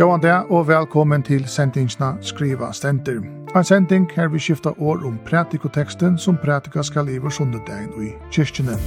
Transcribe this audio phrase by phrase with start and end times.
[0.00, 3.18] Gåan det, og velkommen til sendingsna Skriva Stenter.
[3.56, 8.06] En sending her vi skifta år om pratikoteksten som pratika skal i vår sundedagen og
[8.06, 8.78] i kyrkjene.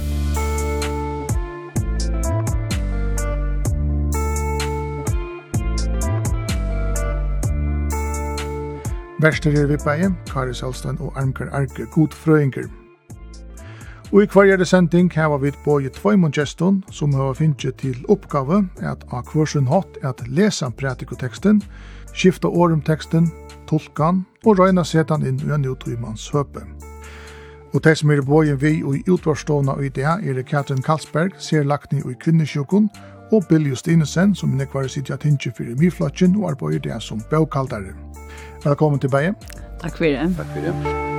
[9.22, 12.83] Verster er vi beie, Kari Salstein og Armkar Arke, god frøyngur.
[14.14, 18.60] Og i kvarjere sending hava vi på i tvøymon gestun som hava finnje til oppgave
[18.78, 21.58] at a kvarsun hatt at lesa pratikoteksten,
[22.14, 23.26] skifta om teksten,
[23.66, 26.62] tolkan og røyna setan inn i en utrymmans høpe.
[27.74, 31.64] Og de som er både vi og i utvarstående og idea er Katrin Karlsberg, ser
[31.64, 32.88] lakni og i kvinnesjukon,
[33.32, 37.24] og Bill Justinesen, som er nekvar sitter at hinkje for myrflatjen og arbeider det som
[37.30, 37.96] bøkaldare.
[38.64, 39.34] Velkommen tilbake.
[39.82, 40.36] Takk for det.
[40.36, 41.13] Takk for det.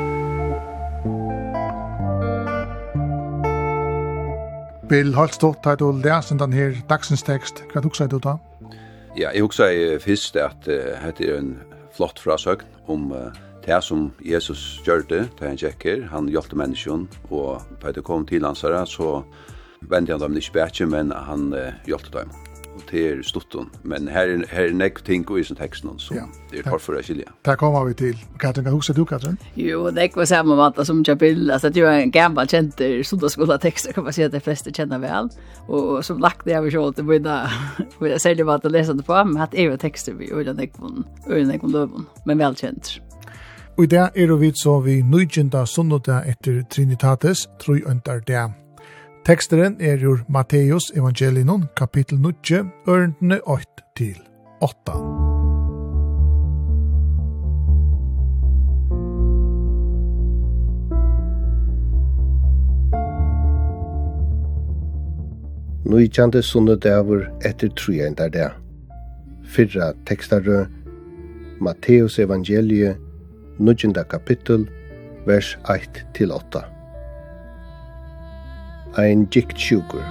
[4.89, 7.63] Bill Holstort, har du lært den her dagsens tekst.
[7.71, 8.35] Hva du sier du da?
[9.17, 11.55] Ja, jeg husker først at uh, det er en
[11.95, 12.61] flott frasøgn
[12.91, 13.33] om uh,
[13.65, 18.27] det som Jesus gjør det, det han tjekker, han hjelpte mennesken, og da det kom
[18.29, 19.23] til hans her, så
[19.89, 22.35] vendte han dem ikke bedre, men han uh, hjelpte dem
[22.75, 25.85] og det er stutton, men her er, her er nekk ting og i sin tekst
[25.87, 26.25] noen, så ja.
[26.51, 27.31] det er parfor jeg skilja.
[27.47, 29.37] Der kommer vi til, Katrin, kan huske du, Katrin?
[29.59, 33.95] Jo, nekk var samme vanta som Jabil, altså det var en gammal kjent sundagsskola tekster,
[33.95, 35.31] kan man si at de fleste kjenner vel,
[35.67, 37.39] og som lagt det jeg vil sjå til mina,
[37.99, 40.51] og jeg særlig vant å lese det på, men hatt er jo tekster vi, og
[40.51, 42.97] nekk var løven, men velkjent.
[43.75, 48.64] Og i det er vi så vi nøytjenta sundag etter Trinitatis, tror jeg øntar det.
[49.25, 53.65] Teksteren er jo Matteus evangelinon, kapittel 9, ørendene 8
[53.97, 54.19] til
[54.61, 54.91] 8.
[65.85, 68.45] Nujtjande sunne dævur etter trujendar dæ.
[69.43, 70.65] Fyrra tekstarø,
[71.61, 72.95] Matteus evangelie,
[73.57, 74.69] nujtjanda kapittel,
[75.25, 76.74] vers 1-8
[78.97, 80.03] ein gikt sjukur.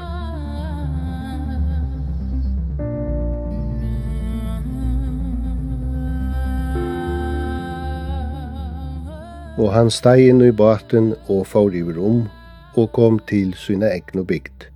[9.54, 12.24] Og han steg inn i baten og får i rom
[12.74, 14.68] og kom til sina egnu bygd.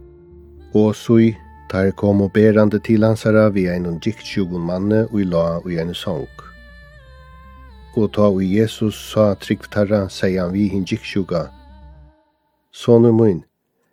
[0.79, 1.33] Og sui,
[1.69, 5.73] tar kom og berande til hansara vi einon gikt sjugun manne og i la og
[5.73, 6.29] i en sång.
[7.99, 11.49] Og ta og Jesus sa trygg tarra, sier han vi hin gikt sjuga.
[12.73, 13.43] Sonu mun,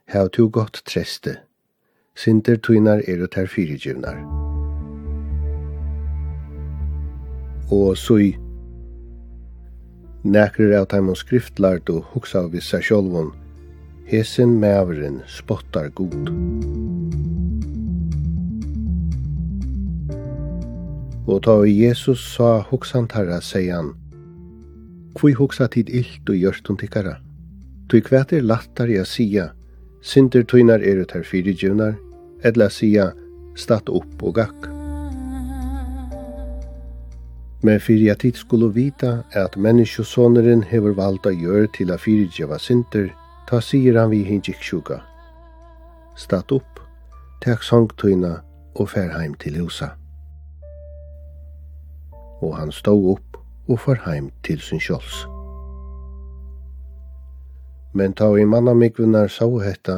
[0.06, 1.38] hev tu gott treste.
[2.16, 4.22] Sinter tuinar er og ter fyrirgivnar.
[7.74, 8.36] Og sui,
[10.24, 13.34] nekrir av taimon skriftlart og hugsa av vissa sjolvon,
[14.08, 16.32] hesen mæveren spottar god.
[21.26, 23.96] Og ta Jesus sa hugsan tarra, seian,
[25.16, 27.14] Kvui hugsa tid illt og gjørst om tikkara.
[27.90, 29.54] Tui kvæt er lattari a sia,
[30.06, 31.96] Sinter tøynar er ut her fyrirgjivnar,
[32.46, 33.08] etla sia,
[33.58, 34.68] statt opp og gakk.
[37.66, 43.10] Men fyrir at tid skulle vita at menneskjøsåneren hever valda gjør til a fyrirgjeva sinter,
[43.50, 45.02] ta sier han vi hinjik sjuka.
[46.14, 46.84] Statt opp,
[47.42, 48.38] tek sangtøyna
[48.76, 49.96] og fer heim til husa.
[52.46, 55.26] Og han stå opp og fer heim til sin kjols
[57.96, 59.98] men ta i mannamikvunar sa hetta,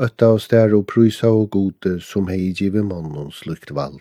[0.00, 4.00] ötta og stær og prysa og gode som hei givet mannen slukt vald.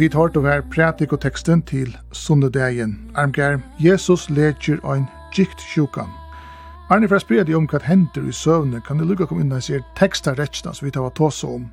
[0.00, 3.10] Vi tar til hver prædik og teksten til sundedagen.
[3.14, 5.04] Armgær, Jesus leger ein
[5.34, 6.08] gikt sjukan.
[6.88, 9.60] Arne fra spred deg om hva hender i søvne, kan du lukka komme inn og
[9.66, 11.66] se tekster retsna som vi tar tås om.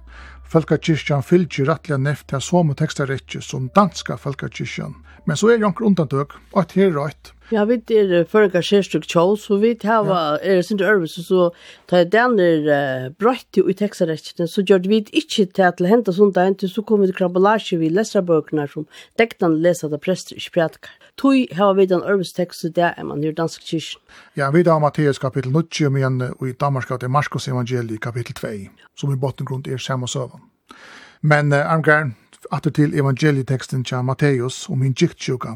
[0.44, 5.00] Folkakirkjan fylgjer rattliga neft til som og tekster som danska folkakirkjan.
[5.26, 8.60] Men så er jo anker undantøk, og at her er rett, Ja, vi er førga
[8.60, 11.46] kjærstuk tjål, så vi hava, er sindi örvis, så
[11.88, 16.44] ta jeg den er brøtt i teksarekkene, så gjør vi ikke til at henta sunda
[16.44, 18.84] hentu, så kom vi til krabbelage vi lesarbøkene som
[19.16, 20.92] dektan lesa da prester ikke prædikar.
[21.16, 24.04] Tui hava vi den örvis tekst det er man i dansk kyrkjen.
[24.36, 28.48] Ja, vi da Matteus kapittel 90, men i Danmark er Marskos evangeli kapittel 2,
[28.98, 30.44] som i bottengrund er samme søvann.
[31.22, 32.16] Men, Armgren,
[32.52, 35.56] atter til evangelieteksten til Matteus om min giktsjuka,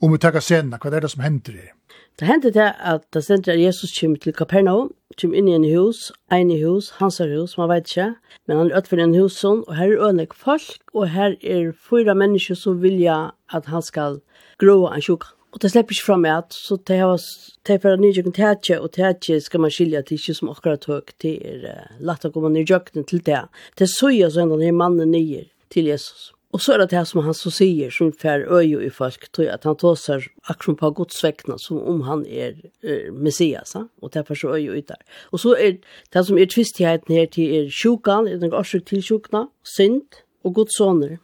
[0.00, 1.72] Om vi tar senare, vad är det som händer det?
[2.18, 5.64] Det händer det att det ständer at Jesus kommer till Kapernaum, kommer inn i en
[5.64, 8.14] hus, en hus, hans hus, man vet inte,
[8.46, 12.14] men han är utanför en husson, och här är önek folk, och här är fyra
[12.14, 14.20] människor som vilja att han skal
[14.58, 15.26] grå en sjuka.
[15.50, 17.20] Och det slipper ikke fram med att så det har
[17.62, 21.18] det för nye jöken tætje, och tætje ska man skilja till ikke som akkurat tog
[21.18, 23.48] till er lätt att komma ner jöken till det.
[23.74, 26.35] Det såg jag så ända när mannen nye till Jesus.
[26.54, 29.50] Og så er det det som han så sier, som fer øye i folk, tror
[29.52, 32.54] at han tåser akkurat på godsvekkene som om han er,
[32.86, 33.82] er messias, ha?
[34.02, 35.02] og det er for så øye ut der.
[35.32, 35.76] Og så er
[36.14, 39.46] det som er tvistigheten her til er sjukan, er den årsøk til sjukna,
[39.76, 41.18] synd og godsåner.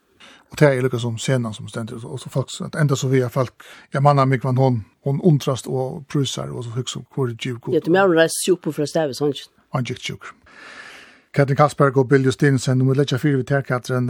[0.52, 3.22] Og det er lukka som scenen som stendet, og så folk, at enda så vi
[3.24, 7.06] er folk, jeg manna mig vann hon, hon undrast og prusar, og så hyggs som
[7.14, 7.74] hvor er djiv god.
[7.74, 9.48] Ja, du må reise sjuk på fra stavis, sånn ikke.
[9.72, 10.28] Han gikk sjuk.
[11.32, 14.08] Katrin Kasperg og Bill Justinsen, du må lägga fyra vid tärkatren.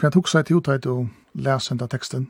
[0.00, 2.26] Kan jag huxa till uttaget och läsa den där texten?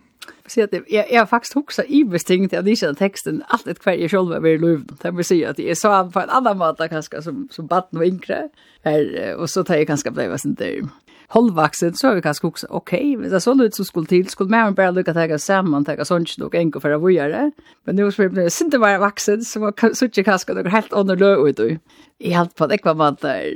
[0.46, 3.92] Så att jag, jag har faktiskt huxar i bestämt att inte texten allt ett kvar
[3.92, 4.96] jag själv över i löven.
[5.02, 8.06] Det vill säga att jag sa på en annan måte kanske som, som batten och
[8.06, 8.48] yngre.
[8.82, 10.88] är och så tar jag kanske blev sånt där
[11.28, 14.06] hållvaxen så har vi kanske också okej, okay, men det är så lite som skulle
[14.06, 17.50] till, skulle mer bara lucka ta samman, ta sånt nog en gång för att vara
[17.84, 20.92] Men nu så blir det inte bara vuxen så var så inte kanske något helt
[20.92, 21.80] annorlunda ut.
[22.18, 23.54] Jag har på det kvar man där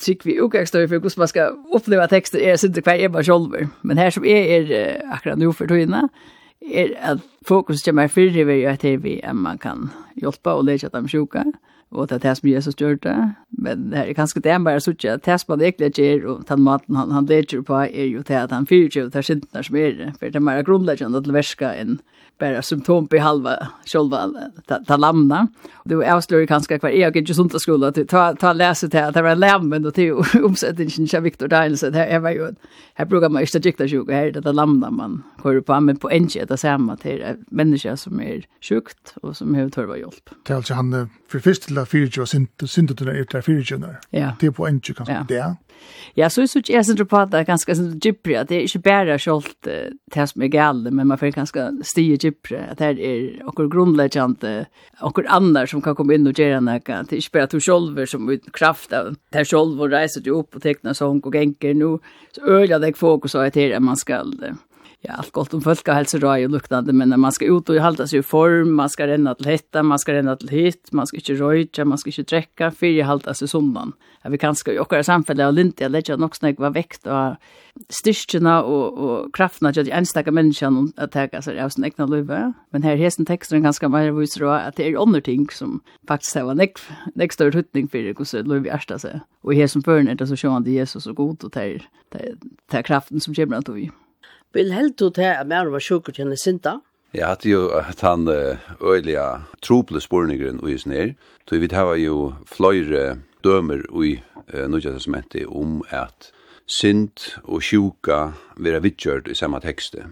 [0.00, 3.08] tycker vi också extra för hur man ska uppleva texter är så inte kvar är
[3.08, 3.68] bara själv.
[3.80, 6.08] Men här som är är akkurat nu för tiden
[6.60, 11.08] är att fokus kommer för det vi att vi man kan hjälpa och lägga dem
[11.08, 11.38] sjuka.
[11.38, 11.52] Mm
[11.92, 13.16] og det er det som Jesus gjør det.
[13.58, 16.46] Men det er kanskje det han bare sier at det som han egentlig gjør, og
[16.48, 19.28] den maten han, han leger på, er jo det at han fyrer seg og tar
[19.28, 20.10] sintene som er det.
[20.18, 22.00] For det er mer grunnleggende til verska enn
[22.42, 23.54] bare symptom på halva
[23.86, 24.22] sjølva
[24.66, 25.46] ta lamna.
[25.86, 29.06] Det var avslører kanskje hver jeg ikke sånt av skolen, at ta, ta lese til
[29.06, 30.18] at det var lammen og til
[30.48, 31.92] omsettingen av Viktor Danielsen.
[31.94, 32.50] det her, var jo,
[32.98, 36.00] her bruker man ikke gikta sjuk, og her er det lamna man hører på, men
[36.02, 40.34] på en kjøtt er samme til mennesker som er sjukt og som har tørva hjelp.
[40.42, 40.94] Det er altså han,
[41.30, 42.30] for først til det fyrtjø, og
[42.70, 43.82] syndet det er det fyrtjø.
[44.14, 44.32] Ja.
[44.40, 45.42] Det er på en tjø kanskje det.
[46.14, 48.66] Ja, så synes jeg synes på at det er ganske sånn gypri, at det er
[48.68, 53.02] ikke bare skjoldt det som er gale, men man får ganske stige gypri, at det
[53.02, 54.52] er okkur grunnleggjande,
[55.02, 58.06] okkur annar som kan komme inn og gjøre noe, det er ikke bare at du
[58.06, 61.34] som uten kraft av, det er sjolver og reiser du opp og tekna sång og
[61.34, 61.98] genker, nu
[62.36, 64.30] så øyla deg fokus av at man skal
[65.02, 68.18] ja, allt gott om folkhälsoraj och luktande, men när man ska ut och hålla sig
[68.18, 71.34] i form, man ska renna till hetta, man ska renna till hit, man ska inte
[71.34, 73.92] röjtja, man ska inte dräcka, för att hålla sig sundan.
[74.22, 77.34] Ja, vi kan ska i också samfället och lintiga lägga något snägg var väckt och
[77.88, 82.32] styrkjena och, och kraftna till enstaka människan att täcka sig av sin egna liv.
[82.70, 86.50] Men här hästen texten ganska mer visar att det är andra ting som faktiskt har
[86.50, 86.68] en
[87.14, 89.20] näck större huttning för hur liv i ärsta sig.
[89.40, 91.86] Och här som förrän är det så sjående Jesus och god och det
[92.70, 93.90] är kraften som kommer att vi.
[94.52, 96.78] Vil helt du til at mer var sjukker til henne sinta?
[97.14, 98.28] Jeg hadde jo at han
[98.80, 99.24] øyelige
[99.62, 101.14] troble spårningeren og is ned.
[101.48, 104.20] Så vi har jo flere dømer i
[104.54, 106.32] uh, Nødja Testamentet om at
[106.66, 110.06] synd og sjuka vera vidkjørt i samme tekste.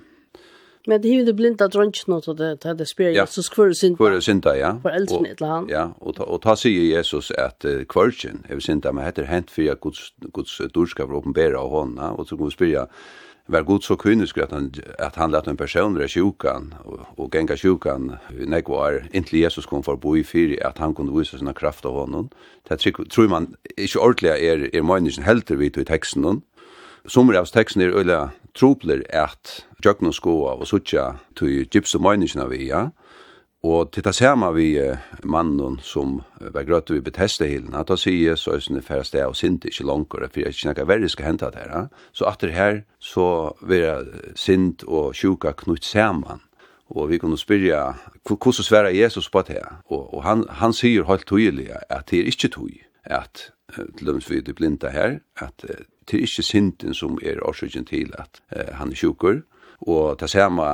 [0.89, 3.23] Men det hiver det blinda drøntje nå til det til det spyrir ja.
[3.23, 4.01] Jesus hver synda.
[4.01, 4.71] Hver synda, ja.
[4.83, 8.61] For eldsyn et eller Ja, og ta, og ta sier Jesus at uh, kvørtjen er
[8.61, 12.49] synda, men heter hent fyrir Guds, Guds dorska for åpenbæra av hånda, og så kan
[12.49, 12.89] vi spyrir
[13.51, 17.35] var god så kynisk at han, at han lät en person där sjukan og og
[17.35, 21.39] gänga sjukan när var inte Jesus kom för bo i fyra at han kunne visa
[21.39, 22.29] sina kraft av honom.
[22.69, 22.79] Det
[23.11, 26.43] tror man inte ordentligt er, er människan helter vid i texten sum
[27.07, 32.55] Sommer av teksten er öliga tropler at jökna skoa og sucha til gypsy människan av
[32.55, 32.91] ja.
[33.63, 38.01] Og til det samme vi eh, mannen som var grøtt vi beteste hilen, at han
[38.01, 41.09] sier så er det færre sted og sint ikke langere, for jeg ikke snakker verre
[41.13, 41.91] skal hente det her.
[42.13, 46.41] Så at det her, så vil jeg sint og sjuka knutt saman.
[46.91, 47.93] Og vi kunne spyrja,
[48.27, 49.83] hvordan sværa Jesus på det her?
[49.87, 53.53] Og, og han, han sier helt tydelig at det er ikke tøy, at
[53.99, 55.63] til dem vi er blinda her, at
[56.11, 59.43] det er ikke sinten som er årsøkjen til at eh, han er sjukker,
[59.89, 60.67] Og det samme,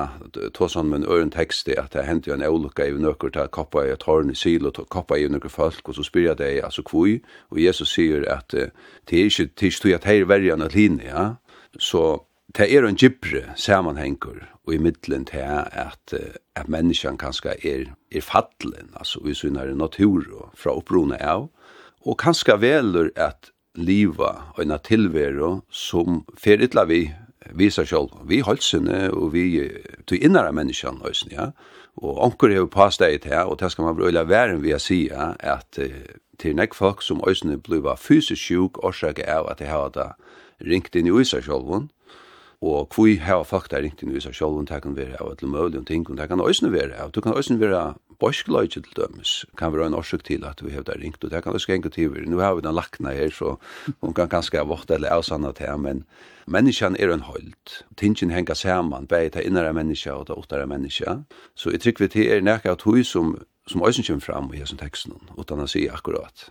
[0.54, 3.84] to sånn med en øren tekst, at det hendte en eulukka i nøkker til kappa
[3.86, 6.62] i et hårn i sil og kappa i nøkker folk, og så spyr jeg deg,
[6.66, 7.20] altså kvui,
[7.54, 11.26] og Jesus sier at det er ikke tog at her verjan at linje, ja?
[11.78, 12.24] så
[12.56, 16.14] det er en gypre sammanhengur, og i middelen til at,
[16.56, 21.46] at menneskene kanskje er, er fattelen, altså vi synar natur og fra opprona av,
[22.02, 27.04] og kanskje velur at liva og en tilvero som fer illa vi
[27.54, 29.46] visa sjálv, vi halsene og vi
[30.08, 31.50] til innara menneskene høysen, ja.
[31.96, 35.34] Og onkur hevur jo pastet her, og det skal man brøyla væren vi har sida,
[35.40, 35.78] at
[36.38, 40.16] til nek folk som høysene bliva fysisk sjuk, årsak er at de har
[40.60, 41.88] ringt inn i visa sjálvun,
[42.64, 45.32] og kvui hava folk der ringt inn i seg sjálv, og det kan være av
[45.34, 47.82] alle mulige ting, og det kan også være av, det kan også være
[48.20, 51.42] borskløyde til dømes, kan være en årsøk til at vi har der ringt, og det
[51.44, 53.56] kan også genge til nu nå har vi den lakna her, så
[54.00, 56.04] hun kan ganske vårt eller avsanna til men
[56.46, 61.18] menneskjan er en holdt, tingen henga saman, bare til innere menneska og til åttere menneska,
[61.54, 63.36] så jeg trykker vi til er nekka at hui som
[63.66, 66.46] som øysen kommer fram i hessen teksten, utan å si akkurat.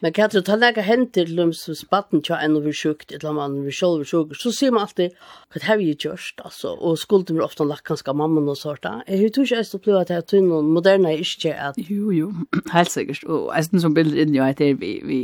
[0.00, 3.10] Men kan du ta lege henter til dem som spatten tja enn og vi sjukt,
[3.12, 5.16] eller man vi sjolv sjukt, så sier man alltid,
[5.50, 9.00] hva har vi gjørst, altså, og skulden blir ofta lagt ganske mamman og sorta.
[9.08, 11.80] Jeg tror ikke jeg stod at jeg tog noen moderne ikke at...
[11.90, 12.30] Jo, jo,
[12.72, 15.20] helt sikkert, og jeg stod som bilder inn jo etter vi, vi,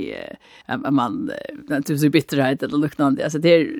[0.66, 1.30] en mann,
[1.86, 3.70] tusen bitterhet eller luknande, altså det er,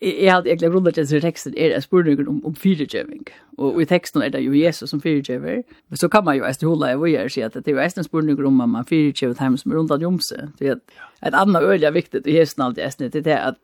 [0.00, 3.26] jeg hadde egentlig grunnet til teksten er en spurning om, om fyrirgjøving,
[3.58, 6.70] og i teksten er det jo Jesus som fyrirgjøver, men så kan man jo etter
[6.70, 9.66] hula, vi är så at det är en spurningar om at man fyra tjuv times
[9.66, 10.52] med rundt av Jomse.
[10.58, 10.76] Det er
[11.22, 13.56] et annet annat er viktig i hästen alltid är det er at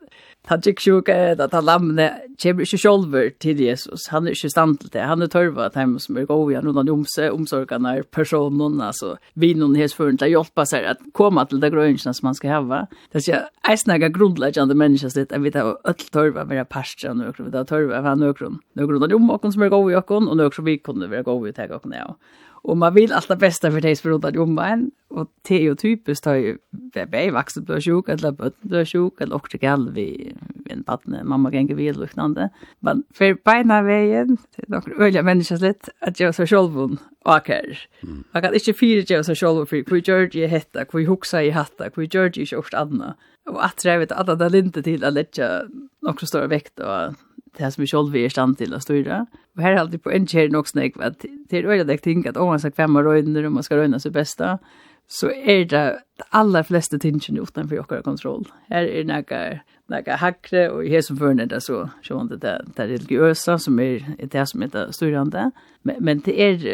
[0.46, 2.10] han tjekk sjuka, at han lamne
[2.42, 4.08] kommer ikke själv til Jesus.
[4.12, 5.06] Han er ikke stand til det.
[5.08, 9.16] Han er törva at hem som er är rundt av Jomse, omsorgene er personen, altså
[9.34, 12.50] vi noen häst för å hjelpe seg at komme til det grønnsene som man skal
[12.50, 12.86] ha.
[13.12, 16.68] Det er ikke en snäga grunnleggende mennesker sitt att vi tar öll törva med det
[16.68, 18.60] pastor och nökrum, vi tar törva med nökrum.
[18.74, 21.74] Nökrum runt om oss som i goda og nøkron vi kunde vara goda och ta
[21.74, 22.18] och
[22.64, 24.90] Og man vil alt det bästa för dig för att jobba en.
[25.14, 26.58] og det är ju typiskt att ju
[26.94, 30.34] bäbe vuxen blir sjuk eller bötten blir sjuk eller också galt vi
[30.70, 32.48] en badne, mamma ganger vi, eller liknande.
[32.80, 37.88] Men for beina veien, vägen till några öliga människor slätt att jag så själv åker.
[38.32, 41.84] Man kan inte fyra jag så själv för hur George hetta, hur huxa i hatta,
[41.84, 43.16] gjør George ikke också annat.
[43.46, 45.68] Og at jeg vet at det er linte til å lägga
[46.08, 47.14] också stora vekt og
[47.56, 49.26] det som vi själva är stand till att styra.
[49.56, 52.36] Och här är alltid på en kär nog snägg att det är öjda ting att
[52.36, 54.58] om man ska kvämma röjner och man ska röjna sig bästa
[55.06, 58.48] så är det de allra flesta tingen utanför vår kontroll.
[58.68, 62.86] Här är några några hackre och här som förnär det så så inte det det
[62.86, 65.50] religiösa som är det som heter styrande.
[65.82, 66.66] Men, men det är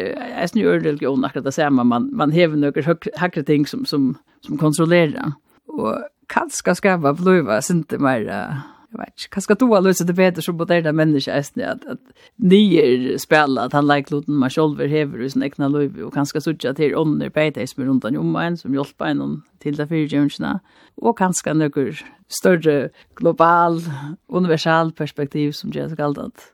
[0.43, 4.57] är nu religion akkurat det samma man man häver några hackre ting som som som
[4.57, 5.31] kontrollerar.
[5.67, 5.95] Och
[6.27, 8.57] kanske ska vara blöva inte mer
[8.91, 11.71] jag vet inte, kanske då alla så det bättre så både där människa är snä
[11.71, 11.99] att
[12.35, 16.41] ni är spela att han like låten man själv över sin egna liv och kanske
[16.41, 19.77] såg att det är under på det som runt om en som hjälper en til
[19.77, 20.55] det fyrtjøvnsene,
[21.01, 22.01] og kanskje noen
[22.31, 23.81] større global,
[24.29, 26.45] universal perspektiv som gjør det galt.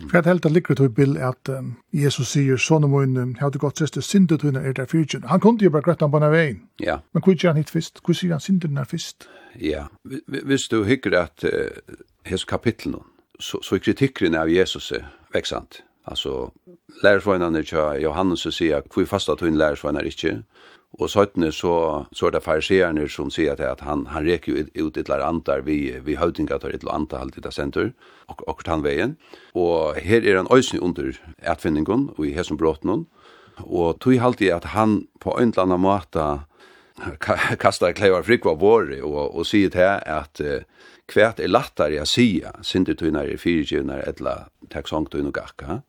[0.00, 3.82] For jeg helt liker til Bill at um, Jesus sier, sånne møyne, jeg du gått
[3.82, 5.28] siste syndet hun er der fyrtjøvn.
[5.30, 6.62] Han kunne jo bare grøtta på denne veien.
[6.80, 7.00] Ja.
[7.12, 8.00] Men hvor gjør han hit först?
[8.04, 8.96] Hvor sier han syndet hun er?
[9.60, 9.86] Ja,
[10.44, 11.96] hvis du hykker at uh,
[12.26, 13.00] hans kapitlen,
[13.40, 15.04] så, så er kritikken av Jesus er
[15.34, 15.82] veksant.
[16.06, 16.50] Altså,
[17.02, 20.42] lærersvøgnene til Johannes sier, hvor fasta tøyne lærersvøgner ikke,
[20.96, 24.86] Og søttene så, så er det farisererne som sier til at han, han reker jo
[24.86, 27.92] ut et eller antar vi, vi høytinga til et eller annet halvt etter senter,
[28.32, 29.16] og og han veien.
[29.54, 31.12] Og her er han øyne under
[31.42, 33.06] etfinningen, og i hesen bråten
[33.64, 36.24] Og tog halvt i at han på en eller annen måte
[37.60, 40.64] kastar kleivar frikva våre og, og sier til at uh,
[41.08, 45.80] kvært er lattare jeg sier, sindertøyner er fyrirgjøvner, etla, takk sångt og gakka.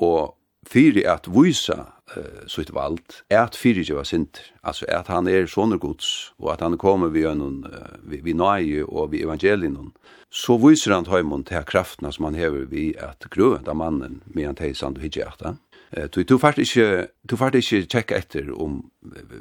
[0.00, 0.34] Og
[0.66, 3.00] fyrir at vysa uh, sitt vald,
[3.30, 7.24] er at fyrirgjeva sinter, altså at han er sånne gods, og at han kommer vi
[7.24, 9.92] gjennom, uh, vi, vi nøye og vi evangelien,
[10.30, 14.58] så viser han tøymon til kraftene som han hever vi at grøvenda mannen med han
[14.58, 15.58] teisan du hitje etter.
[15.96, 18.80] Uh, du, du fart ikke, du fart ikke tjekka etter om,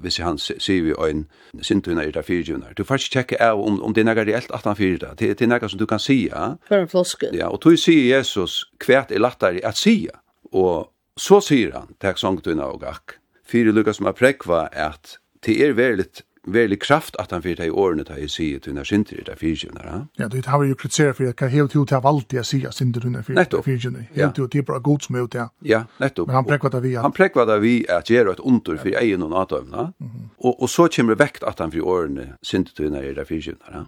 [0.01, 1.27] hvis han sier vi øyn,
[1.61, 4.53] sintuna er det fyrirgjevna, du fart ikke tjekka av om, om det er nega reelt
[4.55, 6.53] at han fyrirgjevna, det, det er nega som du kan sia.
[6.67, 7.33] For en floske.
[7.37, 12.19] Ja, og du sier Jesus, hvert er lattare at sia, og Så sier han, takk
[12.21, 16.07] sangtuna og gakk, fyrir lukka som er prekva at det er veldig
[16.53, 19.35] veldig kraft at han fyrir i årene ta i sige til når synder i det
[19.39, 20.05] fyrtjønner.
[20.19, 23.21] Ja, du har jo kritiseret for at helt ut av alt jeg sier synder under
[23.21, 24.07] fyrtjønner.
[24.15, 25.37] Helt ut, det er bare god som er ute.
[25.37, 25.47] ja.
[25.61, 26.27] Ja, nettopp.
[26.27, 29.29] Men han prekvata vi Han Han det vi at gjør et ondur for egen og
[29.29, 29.91] natøvna,
[30.39, 33.71] og, og så kommer det vekt at han fyrir årene synder til når det fyrtjønner.
[33.73, 33.83] Ja.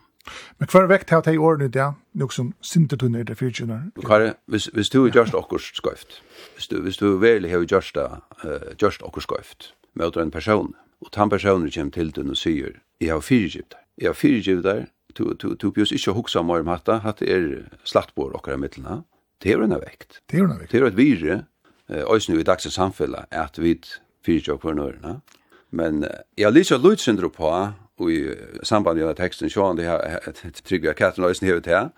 [0.59, 1.87] Men hver vekt har de årene det,
[2.17, 3.89] noe som sintetunner det fyrtjener?
[4.05, 6.21] Kari, hvis, hvis du er gjørst okkur skøyft,
[6.55, 11.13] hvis du, hvis du veldig har gjørst, uh, gjørst okkur skøyft, møter en person, og
[11.15, 14.83] den personen kommer til den og sier, jeg har fyrtjevdar, jeg har fyrtjevdar,
[15.17, 19.03] du, du, du bjøs ikke huksa om om hatta, hatt er slattbord okkar i middelen,
[19.41, 20.21] det er en vekt.
[20.29, 20.71] Det er en vekt.
[20.71, 21.43] Det er et vire,
[21.89, 23.79] òsnu i dags samfella, at vi
[24.23, 25.19] fyrtjevdar hver nøyre,
[25.71, 26.05] men
[26.37, 27.49] jeg har lyst til å lytte på
[28.09, 31.89] i samband med teksten han det her trygga katten løysen hevet her.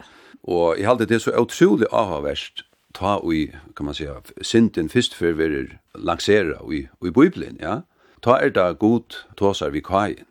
[0.44, 5.34] Og jeg halte det så utrolig avhverst ta i, kan man säga, synden først før
[5.34, 7.82] vi lansera i, i Bibelen, ja.
[8.22, 10.26] Ta er det god tåsar vi kajen.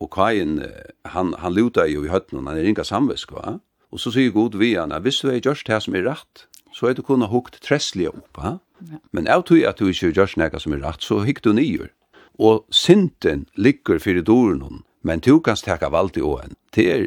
[0.00, 0.62] Og kajen,
[1.04, 3.58] han, han luta jo i høttene, han er inga samvisk, va?
[3.92, 6.88] Og så sier god vi han, hvis du er gjørst her som er rett, så
[6.90, 8.56] er du kunne hukt tresslige opp, va?
[9.12, 11.92] Men av tog at du ikke gjørst nekka som er rett, så hikk du nyer.
[12.38, 14.64] Og synden ligger fyrir doren
[15.04, 16.56] men du kan teka valdi i åen.
[16.74, 17.06] Det er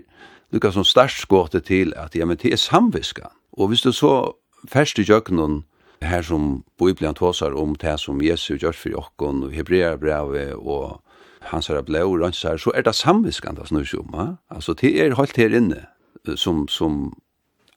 [0.53, 3.31] lukka som størst skåte til at ja, men det er samviska.
[3.57, 4.37] Og hvis du så
[4.69, 5.63] færst i jøkkenen
[6.01, 11.01] her som Bibelen tåsar om det som Jesus gjør for jokken og Hebreerbrevet og
[11.41, 14.13] hans herre blå og här, så er det samviskan det snur seg om.
[14.13, 14.27] Ja?
[14.49, 15.85] Altså, det er holdt her inne
[16.35, 17.13] som, som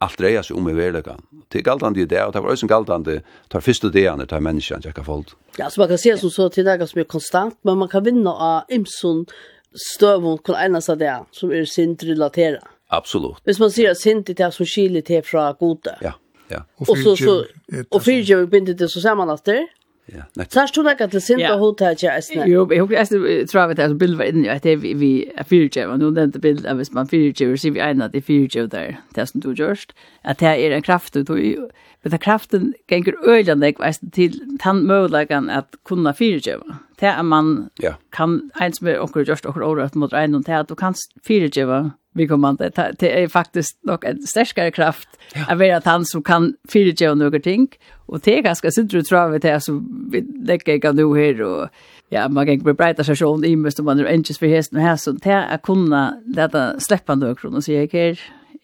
[0.01, 1.21] alt dreier seg om i verlegan.
[1.53, 4.83] Det er galdande i det, og det var også galdande tar første degene tar menneskene
[4.83, 5.35] tjekka folk.
[5.59, 7.89] Ja, så man kan se som så til det er ganske mye konstant, men man
[7.89, 9.27] kan vinna av imson
[9.77, 12.61] støvun kun einasta det som er sint relatera.
[12.91, 13.39] Absolut.
[13.47, 15.95] Hvis man sier at sint er det som skiljer til fra gode.
[16.03, 16.17] Ja,
[16.51, 16.65] ja.
[16.83, 17.37] Og så, så,
[17.91, 19.69] og fyrtjøvig binder det så samanlaster.
[20.15, 20.45] Ja.
[20.49, 22.47] Så har du några till sent og hota jag äsna.
[22.47, 25.87] Jo, jeg håper jeg tror att det är bild var inne att vi vi future
[25.87, 28.97] og nå den bild av man future så vi en at det future der.
[29.15, 29.93] Det som du gjørst,
[30.25, 31.39] at det er en kraft och
[32.03, 36.61] men den kraften gänger öljande vet till tant möjligen att kunna future.
[37.01, 37.95] Det är man ja.
[38.13, 41.91] kan ens med och görst och ora mot en och det att du kan future
[42.15, 45.41] vi kommande det är faktiskt nog en starkare kraft ja.
[45.49, 47.69] att vara att han som kan fylla och några ting.
[48.07, 51.43] Och det är ganska sunt tror jag vi det så vi lägger jag nu här
[51.43, 51.69] och
[52.09, 54.97] ja man kan bli brighta sig själv i måste man är anxious för hästen här
[54.97, 58.21] så det är kunna detta släppa några kronor så jag är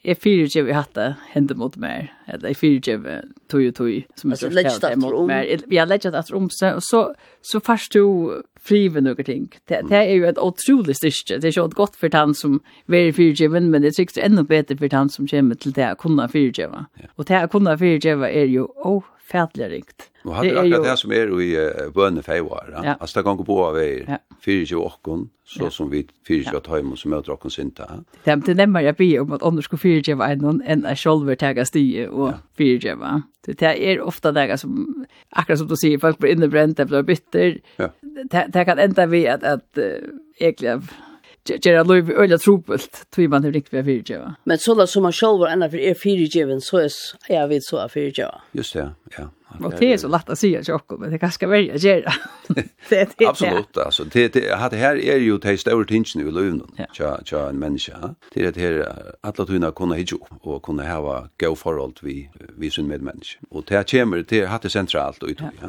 [0.06, 3.14] jeg fyrir ikke vi hatt det hende mot meg, eller jeg fyrir ikke vi
[3.50, 5.64] tog og tog som jeg tror skal det mot meg.
[5.66, 7.02] Vi har legget etter om seg, og så,
[7.42, 9.48] så først du frive noen ting.
[9.68, 13.10] Det, det er jo et utrolig styrke, det er ikke godt for han som er
[13.16, 16.28] fyrtjøven, men det er sikkert enda bedre for han som kommer til det å kunne
[16.30, 16.86] fyrtjøve.
[17.16, 20.10] Og det å kunne fyrtjøve er jo, åh, fætlig rikt.
[20.26, 22.94] Og hadde det akkurat det som er i uh, bønne feivar, ja.
[23.00, 24.18] altså det kan gå på av veier, ja.
[24.42, 25.70] fyrir jo okkon, så ja.
[25.70, 27.86] som vi fyrir jo at heim som møter okkon synta.
[28.24, 31.38] Det er nemmer jeg blir om at andre skulle fyrir jo enn enn jeg vil
[31.38, 33.14] tega sti og fyrir jo.
[33.46, 37.60] Det er ofta det som, akkurat som du sier, folk blir innebrent, det blir bytter,
[37.78, 39.78] det det kan enda vi at, at,
[40.40, 40.64] at,
[41.46, 44.34] gjøre lov øyla trobult, tog man til rikt ved fyrirgjeva.
[44.44, 46.92] Men så la som man selv var enda for er fyrirgjeven, så er
[47.28, 48.42] jeg vet så er fyrirgjeva.
[48.56, 49.28] Just det, ja,
[49.60, 52.12] Och det är så lätt att at tjock, men det kanske väljer att göra.
[52.88, 54.04] det, det, Absolut, alltså.
[54.04, 56.86] Det, det, det här är ju det stora tingen i ja.
[56.92, 58.14] tja, tja en människa.
[58.34, 62.70] Det är det här alla tunna kunna hitta och kunna ha gå förhåll vi, vi
[62.70, 63.38] sin medmenneske.
[63.50, 65.68] Och det här kommer, det här är centralt och uttog, ja.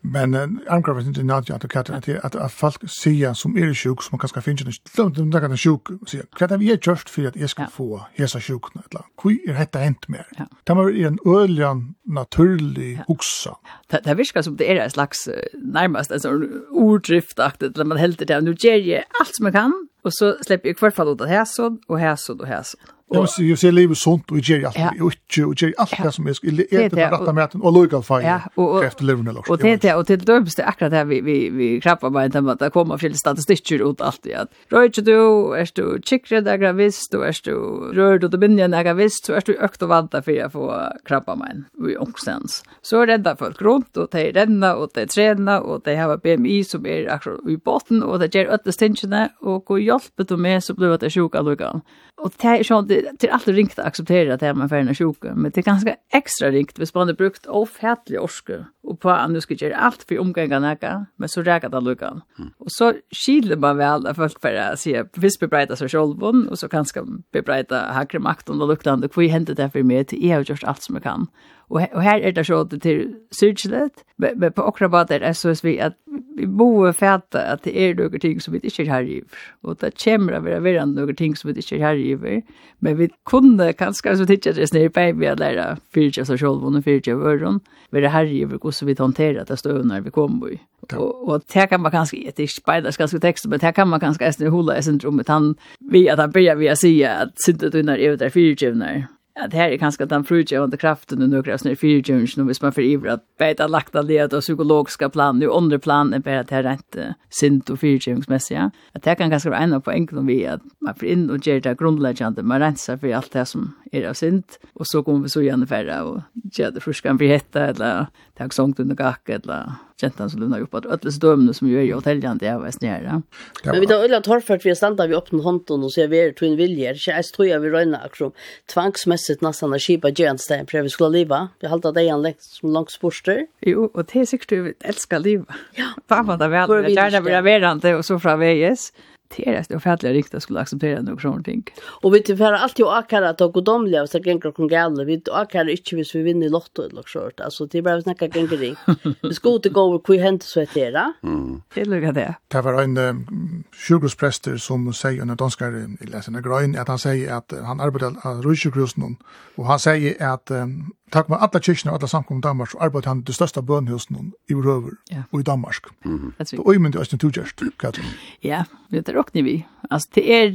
[0.00, 4.02] Men angrava inte nåt jag att at till att at folk sier som är sjuk
[4.02, 7.26] som man kanskje inte ikke, de där sjuk sier, hva er det är just för
[7.26, 10.26] att jag ska få hesa sjukna eller hur är detta hänt mer.
[10.64, 13.56] Det var en öljan naturlig hugsa.
[13.86, 18.18] Det, det virkar som det är en slags närmast en sån orddriftaktigt där man helt
[18.28, 21.28] det nu ger jag allt som jag kan och så släpper jag kvartfall åt det
[21.28, 22.78] här så och här så och här så.
[23.10, 26.12] Og så jag ser livet sunt och ger allt og ikke og gjør alt det
[26.12, 28.40] som är är det rätta med och local fire.
[28.86, 29.50] Efter leverne lock.
[29.50, 32.98] Og det och till döbste akkurat det vi vi vi krappar bara inte att komma
[32.98, 34.48] till statistiker åt allt i at.
[34.70, 37.54] rör du er du chickre där gravist och er du
[37.94, 41.36] rör du binden där gravist så er du økt og vant for å få krabba
[41.36, 42.62] men i ångsens.
[42.82, 46.64] Så är det folk rundt og de renner og de trener og de har BMI
[46.64, 50.74] som er akkurat i botten och det ger öttestingarna og går hjälper du med så
[50.74, 51.82] blir det sjuka luckan.
[52.16, 54.94] Og det er sånn det det är alltid ringt att acceptera att hemma för en
[54.94, 59.10] sjuk men det är ganska extra ringt hvis man har brukt ofärdlig orske och på
[59.10, 62.22] att nu ska göra allt för omgången näka men så räcker det luckan
[62.58, 62.92] och så
[63.26, 67.78] skiljer man väl att folk bara säger visst bebreita sig självon och så ganska bebreita
[67.78, 70.94] hakre makt och liknande hur händer det för mig till jag har gjort allt som
[70.94, 71.26] jag kan
[71.68, 75.48] och här är det så att det är syrkligt men på okra bara det så
[75.50, 75.90] att vi
[76.36, 79.20] vi må fæta at det er noen ting som vi ikke er her i.
[79.64, 82.42] Og det kommer av å være verre noen ting som vi ikke er her i.
[82.84, 86.66] Men vi kunne kanskje så tidsja det snir på vi å lære fyrtja seg selv
[86.68, 87.60] og fyrtja av øren.
[87.94, 90.60] Være i hvordan vi håndterer det støvner vi kommer i.
[90.92, 93.88] Og, og det kan man kanskje, det er ikke bare ganske tekster, men det kan
[93.88, 95.28] man kanskje snir hula i syndromet.
[95.28, 99.06] Han, vi at han begynner vi å si at syndet under er der fyrtjevner
[99.38, 102.72] Ja, det här är kanske den frugivande kraften och några sådana fyrtjörns nu hvis man
[102.72, 106.48] för ivra att beta lakta led och psykologiska plan nu under plan är bara att
[106.48, 106.96] det är rent
[107.30, 108.70] sint och fyrtjörnsmässiga.
[108.92, 111.60] Att det kan ganska vara en av poängen vi att man får in och ger
[111.60, 115.28] det grundläggande, man rensar för allt det som är av sint och så kommer vi
[115.28, 116.20] så gärna färre och
[116.52, 120.74] ger det förskan för hetta eller tack sångt under gacka eller gentan som lunar upp
[120.74, 123.22] att alla dömne som ju är i hotelljan det är väl snära.
[123.64, 126.56] Men vi då alla torfört vi stannar vi öppna hånden och ser vi är twin
[126.56, 126.94] viljer.
[126.94, 128.32] Så jag tror jag vi rönna akrom.
[128.72, 131.48] tvangsmässigt nästan att skipa gentan för vi skulle leva.
[131.60, 133.46] Vi håller dig en längst som långt sporster.
[133.60, 135.46] Jo och det är säkert du älskar livet.
[135.74, 135.84] Ja.
[136.08, 136.70] Fan vad det väl.
[136.70, 138.92] Jag gärna vill vara verande och så fraväges.
[138.96, 141.64] Ja det är det ofärliga riktigt skulle acceptera några sådana ting.
[142.02, 145.04] Och vi tillför alltid och akara att och domliga och så gänger kom gälla.
[145.04, 147.40] Vi akara inte hvis vi vinner lotto eller något sånt.
[147.40, 148.76] Alltså det är bara snacka gänger ring.
[149.22, 151.12] Vi ska inte gå över hur hänt så heter det.
[151.22, 151.62] Mm.
[151.74, 152.34] Det luggar det.
[152.48, 155.64] Det var en um, sjukhuspräster som säger under de ska
[156.00, 159.16] läsa en grön att han säger att han arbetar av rysjukhusen
[159.54, 162.78] och han säger att um, takk med alla kyrkene og alla samkomne i Danmark, så
[162.82, 165.22] arbeidde han det største bønhusen i Røver ja.
[165.32, 165.90] og i Danmark.
[166.04, 166.32] Mm.
[166.38, 168.10] Det er øymen til Østen Tugjørst, Katrin.
[168.42, 169.56] Ja, det er åkne vi.
[169.90, 170.50] Altså, det er,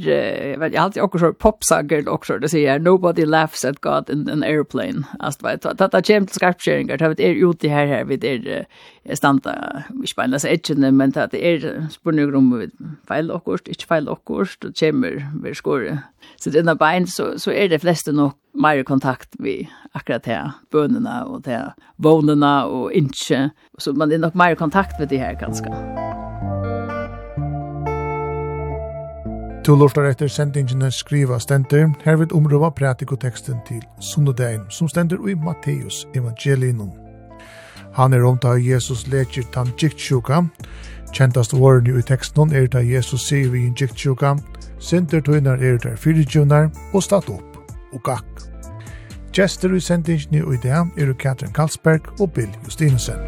[0.50, 4.28] jeg vet, jeg har alltid også popsager, også, det sier, nobody laughs at God in
[4.28, 5.04] an airplane.
[5.20, 8.18] Altså, det vet, det kommer kjem til skarpskjøringer, det er ute her, her, vi
[9.04, 9.54] er standa,
[10.00, 12.68] vi spiller seg etkjene, men det er spørninger om vi
[13.08, 15.98] feil okkurst, ikke feil okkurst, det kommer, vi skåre.
[16.36, 20.52] Så det denne bein, så, så er det fleste nok mer kontakt vi akkurat det
[20.70, 23.50] bönerna og det vånerna og inte.
[23.78, 25.70] Så man er nok mer kontakt med det här ganska.
[29.64, 36.06] To lortar etter sendingene skriva stender, hervid omrøva pratikoteksten til Sundedein, som stender i Matteus
[36.14, 36.90] evangelinum.
[37.94, 40.42] Han er omta Jesus leker tan giktsjuka.
[41.14, 44.34] Kjentast våren i teksten er da Jesus sier vi en giktsjuka,
[44.80, 47.51] sender tøyner er der fyrirtjunar og statt opp
[47.92, 48.42] og gakk.
[49.32, 53.20] Gjester i sendingene i dag er Katrin Karlsberg og Bill Justinesen.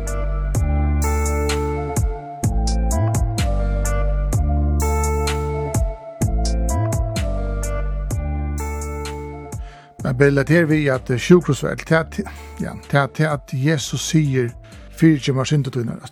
[10.05, 14.51] Men Bill, det er vi at sjukhusverk, det til at Jesus sier
[14.99, 16.03] fyrir kjem var syndetunar.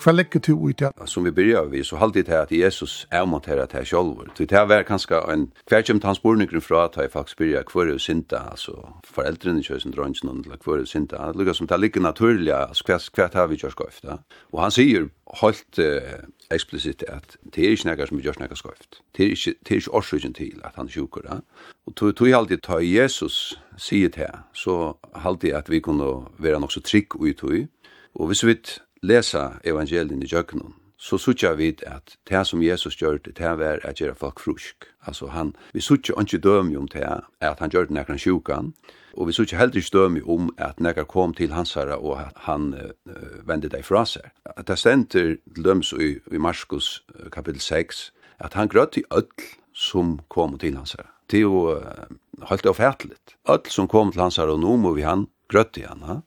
[0.00, 0.90] Hva legger du ut det?
[1.06, 4.30] Som vi byrjar vi, så halde det at Jesus avmonterar det sjolver.
[4.38, 7.92] Det her var kanskje en hver kjem tans borningren fra at jeg faktisk byrja hver
[7.94, 11.28] er synda, altså foreldrene kjøy sin dronjen og hver er synda.
[11.28, 14.08] Det lukkar som det ligger naturlig, altså hver, hver tar vi kjør skoift.
[14.52, 18.58] Og han sier holdt uh, explicit at det er ikke nekkar som vi gjør nekkar
[18.58, 19.02] skoift.
[19.16, 21.28] Det er ikke, det er ikke årsøkjen til at han er sjukker.
[21.28, 21.40] Ja?
[21.86, 26.60] Og tog, tog alltid ta Jesus sier det, så halde jeg at vi kunne være
[26.60, 27.68] nok så trygg ut tog,
[28.14, 28.56] Og hvis vi
[29.02, 33.80] lesa evangelien i djøknum, så sutja vi at det som Jesus gjør det, det var
[33.84, 34.84] at gjøre folk frusk.
[35.06, 37.06] Altså han, vi sutja ikke dømi om det,
[37.40, 38.74] at han gjør det nekran sjukan,
[39.16, 42.36] og vi sutja heller ikke dømi om at nekran kom til hans herre og at
[42.44, 44.28] han uh, vende deg fra seg.
[44.44, 49.04] At det stender til døms i, i Marskos uh, kapittel 6, at han grøtt i
[49.12, 51.08] ødl som kom til hans herre.
[51.30, 53.36] Det er jo uh, helt det.
[53.48, 56.20] Ødl som kom til hans herre og nå må vi han grøtt i han, ha?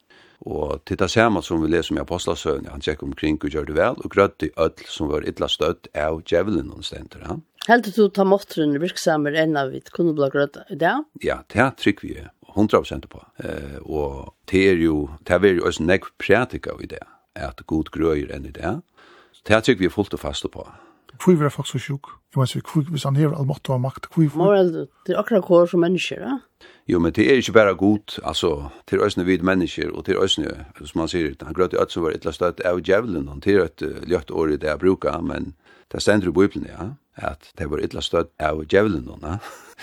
[0.44, 3.68] Og til det samme som vi leser om i Apostelsøvn, han tjekk omkring og gjør
[3.70, 7.24] det vel, og grøtt i ødel som var ytla støtt av djevelen noen stenter.
[7.24, 7.38] Ja?
[7.70, 10.94] Helt til du ta måtteren virksamer enn av vidt, kunne bli grøtt i det?
[11.24, 12.18] Ja, det trykker vi
[12.54, 13.22] 100% på.
[13.40, 17.00] Eh, og det er jo, det er jo også nekv prætika i det,
[17.34, 18.76] at god grøyer enn i det.
[19.48, 20.66] Det trykker vi fullt og fast på.
[21.22, 22.10] Hvor er folk så sjuk?
[22.34, 24.30] Jeg mener, hvor, hvis han hever all måtte og makt, hvor...
[24.36, 24.72] Moral,
[25.06, 26.38] det er akkurat hår som mennesker, ja?
[26.88, 30.66] Jo, men det er ikke bare godt, altså, til øsne vid mennesker, og til øsne,
[30.84, 33.40] som man sier, han grøt i øst som var et eller støtt av djevelen, han
[33.40, 35.54] til et løtt år i det jeg bruker, men
[35.92, 39.38] det stender i Bibelen, ja, at det var et eller støtt av djevelen, ja.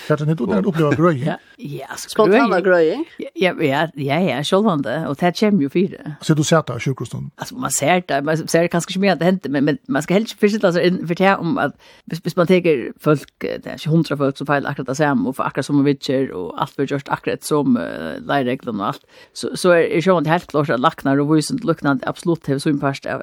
[0.09, 1.23] Hade ni då när upplevde gröj?
[1.25, 3.05] Ja, ja, spontana gröj.
[3.35, 6.15] Ja, ja, ja, ja, självande och det kommer ju fyra.
[6.21, 7.31] Så du ser där sjukhusen.
[7.35, 10.39] Alltså man ser det, man ser kanske inte mer det hänt men man ska helst
[10.39, 11.75] försitta sig in för det om att
[12.05, 15.65] hvis man tar folk det är 100 folk som fel akkurat sam och för akkurat
[15.65, 17.79] som witcher och allt för just akkurat som
[18.27, 21.99] lärreglan och allt så så är ju inte helt klart att lacknar och visst lucknar
[22.03, 23.21] absolut har så impast av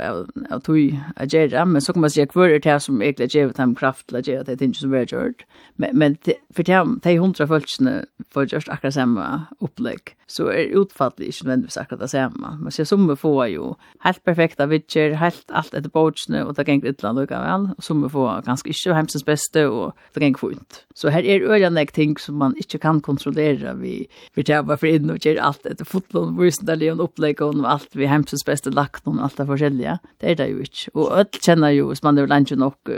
[0.50, 4.12] av tui agera men så kommer man säga kvar det som egentligen ger dem kraft
[4.12, 5.44] lägger det inte som vi har gjort
[5.76, 6.16] men men
[6.58, 7.92] för dem, de hundra følelsene
[8.34, 9.24] får just akkurat samme
[9.62, 12.50] opplegg, så er utfallet ikke nødvendigvis akkurat det samme.
[12.58, 13.68] Man ser som vi får jo
[14.02, 17.84] helt perfekta vitcher, helt alt etter bortsene, og det ganger et land og vel, og
[17.86, 20.80] som vi får ganske ikke hemsens beste, og det ganger fint.
[20.98, 25.14] Så her er øyne ting som man ikke kan kontrollere, vi, vi tar for inn
[25.14, 29.22] og gjør alt etter fotlån, vysendelig og opplegg, og alt vi hemsens beste lagt, og
[29.22, 29.98] alt det forskjellige.
[30.18, 30.90] Det er det jo ikke.
[30.96, 32.90] Og öll kjenner jo, hvis man er jo nog, nok,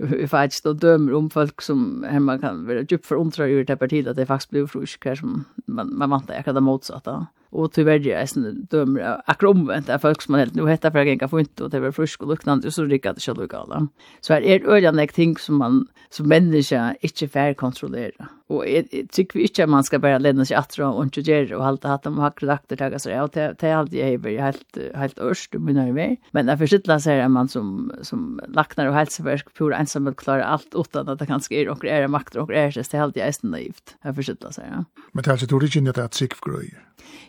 [0.00, 3.76] uh, faktisk, og dømer om folk som her man kan være djupt förundrad över det
[3.76, 6.60] partiet att det faktiskt blev frusk här som man, man vant det, jag kan det
[6.60, 10.90] motsatta och tyvärr är sen dömer akkurat omvänt av folk som man helt nu heter
[10.90, 13.88] för att få inte och det var frisk och luktande så det kan själva gala.
[14.20, 18.28] Så här är öljande ting som man som människa inte får kontrollera.
[18.46, 21.66] Och jag tycker vi inte man ska bara lämna sig att och inte göra och
[21.66, 25.18] allt att de har kredakter taga sig och det är alltid jag är helt helt
[25.18, 26.20] örst och menar mig.
[26.30, 30.44] Men därför sitter så här man som som lacknar och hälsoverk på ensam att klara
[30.44, 33.46] allt utan att det kanske är och är makt och är det helt jag är
[33.46, 33.96] naivt.
[34.02, 34.84] Jag försitter så här.
[35.12, 36.74] Men det er så tror inte att det är ett sikfgröj.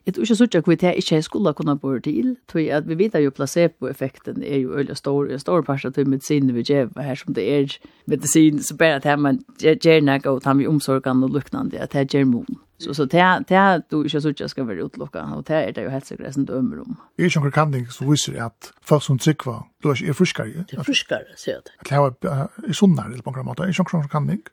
[0.03, 2.97] Jag vet ikke så ikke hva jeg ikke skulle kunne bort til, tror at vi
[2.97, 7.15] vet jo placebo-effekten er jo øyelig stor, en stor part av medisinen vi gjør her,
[7.15, 11.35] som det er medisin, så bare at man gjør noe, og tar med omsorgene og
[11.35, 12.61] luknande, at det gjør mån.
[12.77, 15.83] Så, så det det du ikke så ikke skal være utelukket, og det er det
[15.83, 16.97] jo helt sikkert som dømer om.
[17.17, 20.65] Jeg er ikke noen kanding som viser at folk som trykker, du er ikke friskere.
[20.69, 21.71] Det er friskere, sier det.
[21.91, 23.63] At det er sunnere, eller på en måte.
[23.63, 24.43] Jeg er ikke noen kanding.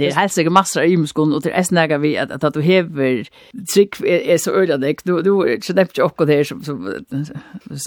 [0.00, 2.54] Det är helt säkert massor av ymskon och det är snäga vi att, att, att
[2.54, 3.28] du hever
[3.74, 4.94] trick är, är så ödande.
[5.04, 6.94] Du, du knäpper ju också det här som, som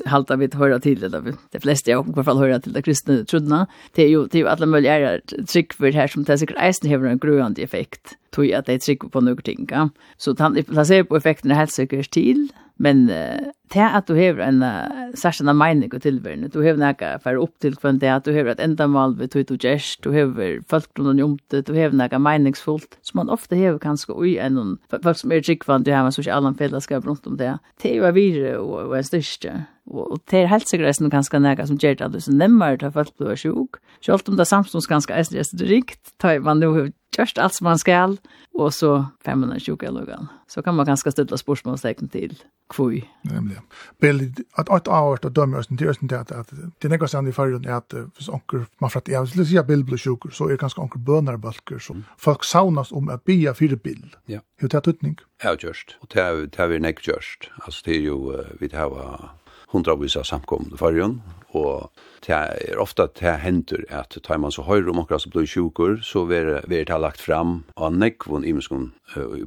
[0.05, 2.81] haltar vi att höra till Eller, De flesta jag i alla fall höra till det
[2.81, 3.67] kristna trodna.
[3.93, 6.37] Det är ju, det är ju alla möjliga trick för det här som det är
[6.37, 9.67] säkert eisen häver en gröande effekt tog att det trykker på några ting.
[9.71, 9.89] Ja.
[10.17, 12.49] Så han placerar på effekten är helt säkert till.
[12.75, 17.09] men uh, det at du har en uh, særskilt mening og tilværende, du har noe
[17.23, 19.97] for opp til kvann det att du har et enda mål ved tog du gjørs,
[20.03, 20.33] du har
[20.69, 25.17] folkgrunnen om det, du har noe meningsfullt, som man ofte har kanskje i en folk
[25.17, 27.57] som er trykkvann, du har en sosial fellesskap rundt om det.
[27.81, 29.67] Det er jo vire og, og en styrke.
[29.91, 32.79] Og det er helt sikkert som ganske nega som gjør det at det er nemmere
[32.79, 33.81] til folk blir sjuk.
[34.01, 37.53] Selv om det er samstånds ganske eisen er det rikt, tar man jo just alt
[37.53, 38.17] som man skal,
[38.57, 42.37] og så fem minutter sjuk eller Så kan man ganske stille spørsmålstegn til
[42.69, 43.03] kvui.
[43.23, 43.57] Nemlig.
[43.99, 47.27] Bill, at alt avhørt og dømmer oss, til østen til at det er nekka sann
[47.27, 50.31] i fargen er at hvis onker, man fratt, jeg vil si at Bill blir sjuk,
[50.31, 54.15] så er ganske onker bønerbølker som folk saunas om at bia fyrir Bill.
[54.27, 54.39] Ja.
[54.61, 55.21] Hva er det?
[55.43, 55.97] Ja, just.
[56.01, 57.49] Og det er vi nekk just.
[57.65, 59.33] Altså, det er jo, vi har
[59.73, 61.17] hundravis av samkomne fargen,
[61.53, 61.89] og
[62.25, 65.99] det er ofta det hender at tar man så høyre om akkurat som blir sjukur,
[66.05, 68.91] så ver det ha lagt fram av nekvun imeskun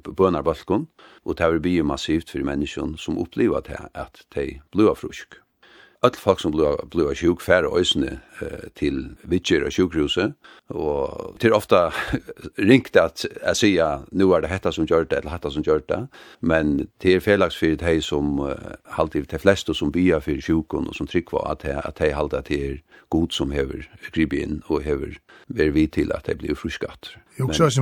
[0.07, 0.87] bønarbalkun,
[1.25, 5.41] og det er bygge massivt for menneskene som opplever det at de blir frusk.
[6.03, 10.33] Öll folk som blir blir sjuk färre ösne eh, till vitcher och sjukhuse
[10.69, 11.93] och till ofta
[12.57, 15.83] ringt att jag säga nu är det hetta som gör det eller hetta som gör
[15.89, 16.09] det.
[16.41, 18.55] Men till felags för det som uh,
[18.85, 22.43] halvt de flesta som bia för sjukon och som tryck var att att de halda
[22.43, 27.09] till god som hever gribe och hever ver vi till att det blir fruskat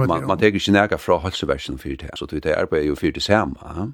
[0.09, 3.21] Man man tar ju snäga från hälsoversen för det så det är ju för det
[3.21, 3.93] samma.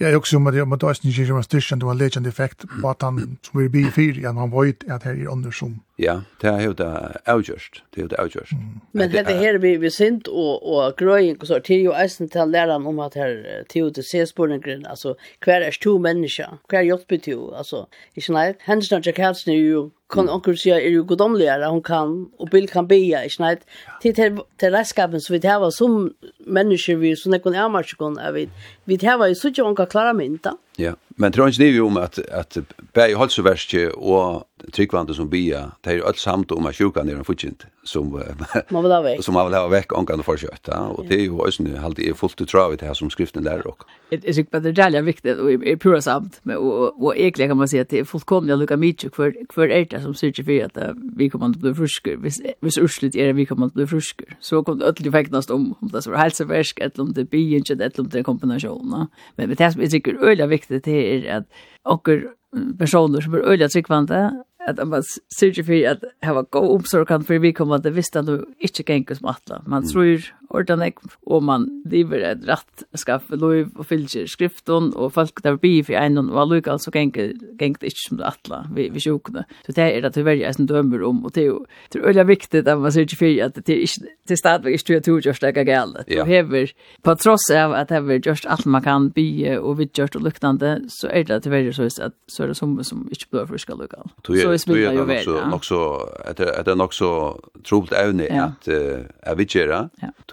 [0.00, 2.90] Ja, jeg jag också med med Dawson Jimmy Jimmy Station det var legend effekt på
[2.90, 5.80] at han som vil bli fyr ja, han vet at her er under som.
[5.98, 7.82] Ja, det er jo det avgjørst.
[7.94, 8.52] det er jo det outjust.
[8.92, 12.28] Men det er her vi vi sint og, og grøying og så till jo eisen
[12.28, 14.34] till läraren om at her til till det ses
[14.86, 17.86] altså hver er to mennesker, hver hjelper til Kvar hjälper till alltså.
[18.14, 18.92] Ich nein, Hans
[19.48, 23.38] er jo kan onkel säga är ju godomligare hon kan och bild kan be ich
[23.38, 23.58] nej
[24.00, 24.14] till
[24.56, 28.32] till reskapen så vi det var som människor vi så när är match kon jag
[28.32, 28.48] vet
[28.84, 31.80] vi det var ju så jag onkel klara mynta ja men tror inte det ju
[31.80, 32.56] om att att
[32.92, 33.42] berg i så
[33.88, 38.12] och tryggvande som bia, det er alt samt om at kyrkan er en futsint som
[38.12, 41.24] man vil ha vekk, som man vil ha vekk omgående forskjøtt, ja, og det er
[41.24, 43.86] jo også alltid er fullt utravet det her som skriften lærer oss.
[44.12, 47.70] Jeg synes at det er veldig viktig og er pura samt, og egentlig kan man
[47.70, 50.78] si at det er fullkomlig å lukke mye hver er det som sier for at
[51.18, 54.36] vi kommer til å bli frusker, hvis urslut er vi kommer til å bli frusker,
[54.40, 57.32] så kommer det ødelig vekknast om om det som er helseversk, eller om det er
[57.32, 61.28] byen, eller om det er kombinasjoner, men det som er sikkert øyelig viktig det er
[61.40, 61.44] at
[61.84, 62.28] okker
[62.78, 64.18] personer som er øyelig tryggvande,
[64.68, 67.96] at man ser sørger for at hava god omsorg kan for vi kommer at det
[67.96, 69.62] visste at du ikke ganger som atla.
[69.66, 70.94] Man tror ordentlig,
[71.26, 75.96] og man lever et rett skaffa lov og fylger skriften, og folk der bi for
[75.98, 79.44] en, og allukal så ganger det ikke som det atla vi, vi sjukene.
[79.66, 81.58] Så det er at du velger en dømer om, og det er
[81.92, 84.78] det er veldig viktig at man ser ikke fyrir at det er ikke, til stadvek
[84.78, 86.04] ikke tror jeg gjørst det ikke gale.
[86.28, 86.72] Hever,
[87.04, 91.10] på tross av at hever just alt man kan bie og vidgjørst og luktande, så
[91.12, 93.60] er det at det velger så at så er det som, som inte blir for
[93.60, 94.08] skal lukal.
[94.26, 95.26] Så er det jo veldig.
[96.38, 97.12] Det er nok så
[97.64, 99.88] troligt evne at vi gjør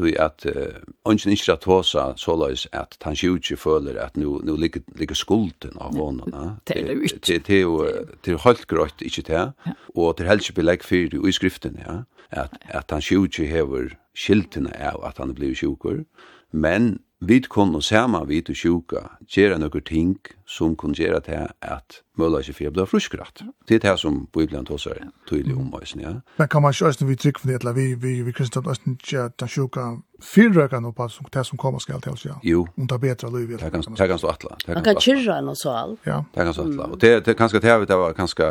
[0.09, 4.55] vi at uh, ungen ikke at hosa såleis at han sjukje føler at nu, nu
[4.57, 6.33] ligger, ligger skulden av honom.
[6.67, 7.21] Det er jo ikke.
[7.27, 7.83] Det, det er jo
[8.25, 9.33] det er helt grøyt, ikke det.
[9.65, 9.75] Ja.
[9.95, 12.01] Og det helst ikke belegg i skriften, ja.
[12.29, 16.03] At, at han sjukje hever skiltene av at han blir sjukur.
[16.51, 20.17] Men vi kunne sammen vidt og sjuka gjøre noen ting
[20.49, 23.43] som kunne gjøre til at møller ikke fyrir ble fruskrat.
[23.69, 26.15] Det er det som Bibelen tås seg tydelig om oss, ja.
[26.39, 28.95] Men kan man ikke også vi trygg for det, eller vi, vi, vi kristne øyne
[28.97, 29.85] ikke at den sjuka
[30.25, 32.39] fyrrøkene opp at det som kommer skal til oss, ja.
[32.43, 32.65] Jo.
[32.77, 33.51] Om det er bedre liv.
[33.59, 34.57] Det kan, det kan stå atla.
[34.67, 35.97] Man kan kyrra enn og så all.
[36.05, 36.23] Ja.
[36.33, 36.89] Det kan stå atla.
[36.89, 38.49] Og det, det kanskje det det var kanskje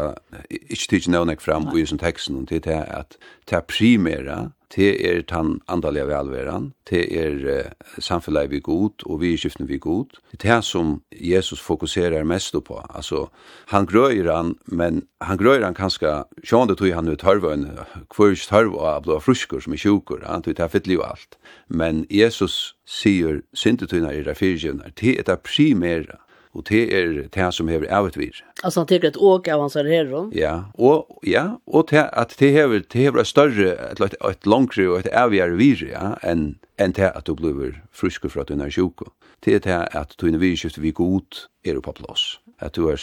[0.50, 3.18] ikke tids nevnek fram i sånn teksten, det er at
[3.50, 4.38] det er primæra,
[4.76, 9.78] det er tann andalige velveran, det er samfunnet vi god, og vi er skiften vi
[9.78, 10.18] god.
[10.32, 12.84] Det er som Jesus fokuserer fokuserar mest på.
[12.88, 13.30] Alltså
[13.66, 17.78] han gröjer han men han gröjer han kanske sjönde tog han ut hörvön
[18.10, 21.38] kvörst hörv och blå fruskor som är sjukor han tog det fittlig och allt.
[21.66, 26.18] Men Jesus säger syndetyna i det är ett primära
[26.54, 28.44] og det er det som hever avtvir.
[28.64, 30.32] Alltså han tycker att åk av hans herron.
[30.34, 34.46] Ja, og, ja, og det, at det hever, det hever et større, et, et, et
[34.46, 38.48] langere og et avgjere vir, ja, enn en det at du blir frisk fra at
[38.48, 39.02] du er sjuk
[39.42, 42.98] til det at tøyne vidskift vi god er på plass at du er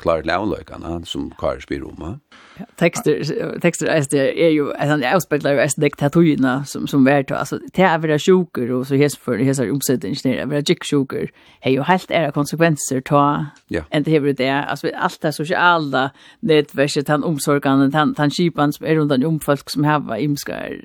[0.00, 2.20] klar til avløkene som Kari spyr om.
[2.58, 3.20] Ja, tekster,
[3.60, 7.84] tekster er, jo, at han avspiller jo er det tatuina som, som vært, altså, det
[7.84, 11.28] är vera sjuker, og så hese for hese omsettingene, er vera sjuker,
[11.62, 13.82] er jo helt era konsekvenser ta, ja.
[13.90, 18.86] enn det hever det, altså, alt det sosiale nettverset, han omsorgene, han, han kipan som
[18.86, 20.78] er rundan om folk som hava imskar,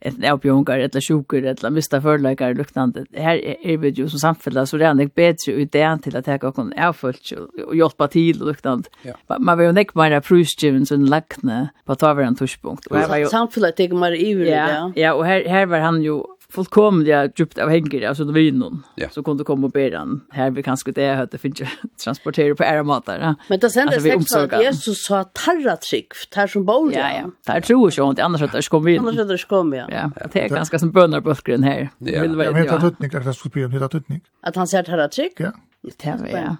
[0.00, 4.78] enten avbjongar, eller sjuker, eller mista förläggare luktande, her er vi jo som samfunnet, så
[4.78, 8.88] det er bedre ut det til at ta kan avfølge och hjälpa till och liknande.
[9.02, 9.38] Ja.
[9.38, 12.86] Man vill ju näck mer prusgiven som lackne på tavran tuschpunkt.
[12.86, 14.52] Och här var ju samfället det är ivrig.
[14.52, 14.92] ja.
[14.96, 19.08] Ja, och här här var han ju fullkomliga djupt avhängig alltså det var någon ja.
[19.10, 21.62] så kunde komma och be den här vi kanske det hade det finns
[22.04, 23.34] transportera på era matar ja.
[23.48, 26.92] men det sändes alltså, så att Jesus sa tarra trick tar som bor.
[26.92, 29.76] ja ja tar tror jag inte annars att det kommer in annars att det kommer
[29.76, 29.86] ja.
[29.90, 32.22] ja det är ganska som bönar på skrin här ja.
[32.22, 34.84] vill vara ja men det tutnik det skulle bli en hitta tutnik att han säger
[34.84, 36.56] tarra trick ja det är ja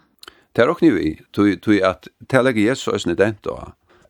[0.56, 3.00] Det er okni vi, tog at det legger Jesus og
[3.44, 3.58] da,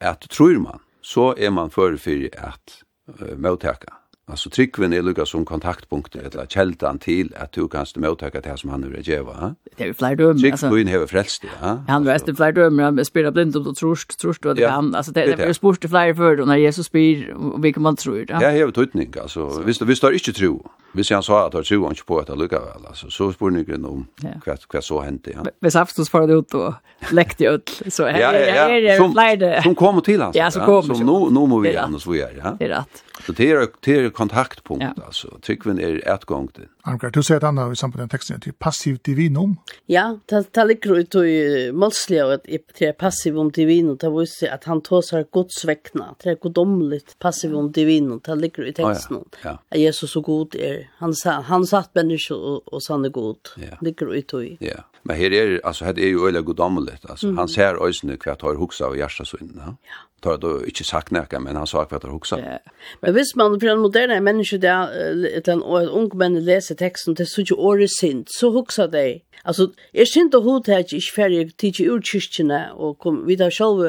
[0.00, 3.97] at tror man, så er man for for at uh, møtteka
[4.30, 8.56] Alltså tryggven är lukka som kontaktpunkt eller källtan till att du kan mottaka det här
[8.56, 9.54] som han nu va?
[9.76, 10.40] Det är ju fler dömer.
[10.40, 11.48] Tryggven har frälst det.
[11.60, 11.84] Ja?
[11.88, 14.68] Han vet det fler dömer, han spelar blind om du trorst, trorst du att ja.
[14.68, 14.94] kan.
[14.94, 18.24] Alltså det, det är spurt till fler för när Jesus spyr och vilka man tror.
[18.28, 19.14] Ja, ja jag har tydning.
[19.22, 20.70] Alltså, visst, visst har inte tro.
[20.92, 22.86] Visst han sa att han tror inte på att han lukka väl.
[22.86, 24.28] Alltså, så spår ni grunn om ja.
[24.46, 25.30] vad, vad så hände.
[25.34, 25.44] Ja.
[25.60, 26.74] Visst Aftos farade ut och
[27.12, 27.82] läckte ut.
[27.88, 29.54] Så här ja, ja, är det fler.
[29.54, 30.36] Som, som kommer till hans.
[30.36, 30.94] Ja, som kommer.
[30.94, 32.18] Som nu, nu må vi gärna så vi.
[32.20, 32.56] Ja.
[32.58, 33.04] Det är rätt.
[33.26, 34.92] Så det er, det er kontaktpunkt ja.
[35.06, 35.28] altså.
[35.42, 36.50] Tryggven er är ett gång.
[36.88, 39.56] Armgren, du sier et annet i samband med teksten, til passiv divinum?
[39.90, 42.48] Ja, det ligger ut i målslige, at
[42.78, 47.16] det er passiv om divinum, det viser at han tås har godsvekna, det er godomligt
[47.22, 49.56] passiv om divinum, det ligger i teksten, oh, ja.
[49.70, 49.82] ja.
[49.86, 53.76] Jesus så god er, han, sa, han satt menneske og, og sann er god, ja.
[53.84, 54.54] ligger ut i.
[54.64, 57.42] Ja, men her er, altså, her er jo øyla godomligt, altså, mm.
[57.42, 59.76] han ser øysene hva tar huksa av hjertasvinnen, ja?
[60.20, 62.38] tar då inte sagt näka men han sa att det huxar.
[62.38, 62.72] Ja.
[63.00, 67.26] Men visst man för en moderne människa där ett en ung män läser teksten til
[67.28, 69.20] suttje året sint, så hugsa de.
[69.44, 73.54] Altså, jeg sint og hod her ikke ferdig tidsi ur kyrkene, og kom, vi har
[73.54, 73.84] sjálf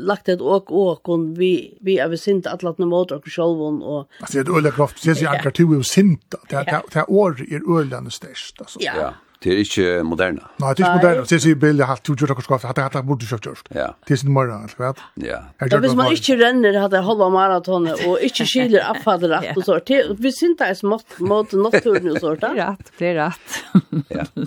[0.00, 1.52] lagt et åk åk, og vi,
[1.84, 3.60] vi er vi sint atlatne mot oss sjálf.
[3.60, 4.08] Og...
[4.20, 7.44] Altså, det er øyla kraft, det er sier anker, du er sint, det er året
[7.50, 9.12] er øyla størst, Ja, Ja,
[9.44, 10.40] Det er ikke moderna.
[10.56, 11.24] Nej, det är inte moderna.
[11.28, 12.58] Det är ju bilder har två jordar kvar.
[12.58, 13.66] Hade hade borde köpt just.
[13.68, 13.94] Ja.
[14.06, 14.96] Det är inte moderna alls, vet?
[15.14, 15.38] Ja.
[15.70, 19.78] Det vill man ikke renner hade halva maraton och inte skiler avfall rett og så.
[19.86, 22.54] Det vi syns det er mot mot naturen och så där.
[22.54, 23.64] Rätt, det är rätt.
[24.08, 24.24] Ja.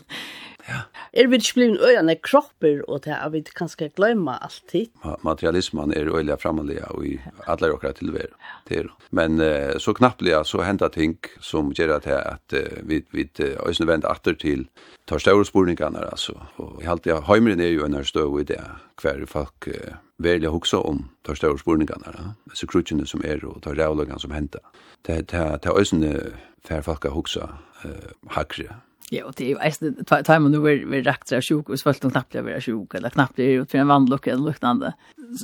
[1.18, 4.92] er vi ikke blivet øyne kropper, og det er vi kanskje glemmer alltid.
[5.26, 8.34] Materialismen er øyne fremmelig og i alle dere tilvære.
[8.70, 8.92] Det er.
[9.12, 13.88] Men uh, så knappelig så hender ting som gjør at, at uh, vi, vi øyne
[13.88, 14.68] vender atter til
[15.08, 16.34] tar større spurningene, altså.
[16.58, 18.62] Og jeg halte, heimeren er jo en støv i det,
[19.02, 22.54] hver folk uh, velja hugsa om tar større spurningarna, ja?
[22.54, 24.60] så krutjene som er og tar rævløgan som henta.
[25.08, 26.14] Det er øysene
[26.68, 27.50] fær folk a hugsa
[27.86, 28.76] uh, hakre
[29.10, 31.80] Ja, och det är ju tar tar man nu vill vill rakt av sjuk och
[31.80, 34.94] svalt knappt jag vill sjuk eller knappt är ut för en vandlock eller liknande.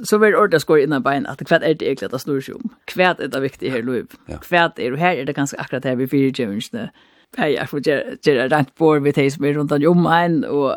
[0.06, 2.70] Så vill ordet skor innan bein att kvärt är det egentligen att snurra sjum.
[2.86, 4.06] Kvärt är det viktigt här lov.
[4.42, 6.92] Kvärt är det här är det ganska akkurat här vi fyra jönste.
[7.38, 10.76] Ja, jag får göra rent på vi tes med runt om en och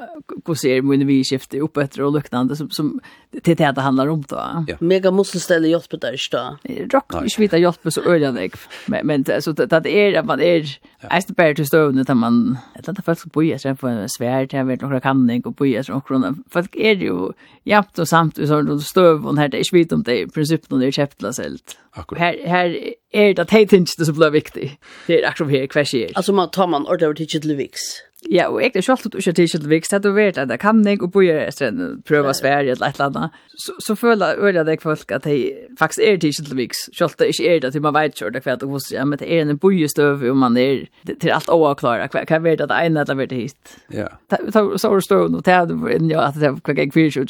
[0.48, 3.00] hur men vi skiftar upp efter och luktande som som
[3.42, 4.64] till det det handlar om då.
[4.66, 4.76] Ja.
[4.80, 6.58] Mega musselställe hjälp på där då.
[6.92, 8.50] Rock i svita hjälp så öliga dig.
[8.86, 12.58] Men men alltså det det är att man är är bara till stövna att man
[12.74, 15.66] att det folk på är sen på en svärd jag vet några kan och på
[15.66, 17.32] är så för folk är ju
[17.64, 20.70] jämt och samt så då stöv och här det är svit om det i princip
[20.70, 21.78] när det är käftlöst.
[22.16, 22.78] Här här
[23.12, 24.72] är det att det inte så blir viktigt.
[25.06, 26.10] Det är aktivt här kvarsier.
[26.14, 28.02] Alltså man tar man ordentligt till Lewis.
[28.32, 30.58] Ja, og egentlig selv om du ikke er til vikst, at du vet at det
[30.60, 34.26] kan jeg, og bor etter en prøve Sverige eller et eller annet, så, så føler
[34.26, 37.60] jeg øyne deg folk at de faktisk er tidskilt vikst, selv om det ikke er
[37.60, 40.36] det til man vet ikke hva det hos, ja, men det er en bojestøv, og
[40.36, 40.86] man er
[41.20, 43.76] til alt overklare, hva kan at det ene eller det hit.
[43.92, 44.08] Ja.
[44.30, 46.92] Så er det støv og det er jo inn, ja, at det er hva jeg
[46.92, 47.28] kvirt, og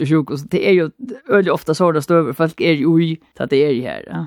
[0.52, 0.90] det er jo
[1.30, 4.06] øyne ofte så er det støv, folk er jo i, at det er i her,
[4.06, 4.24] ja.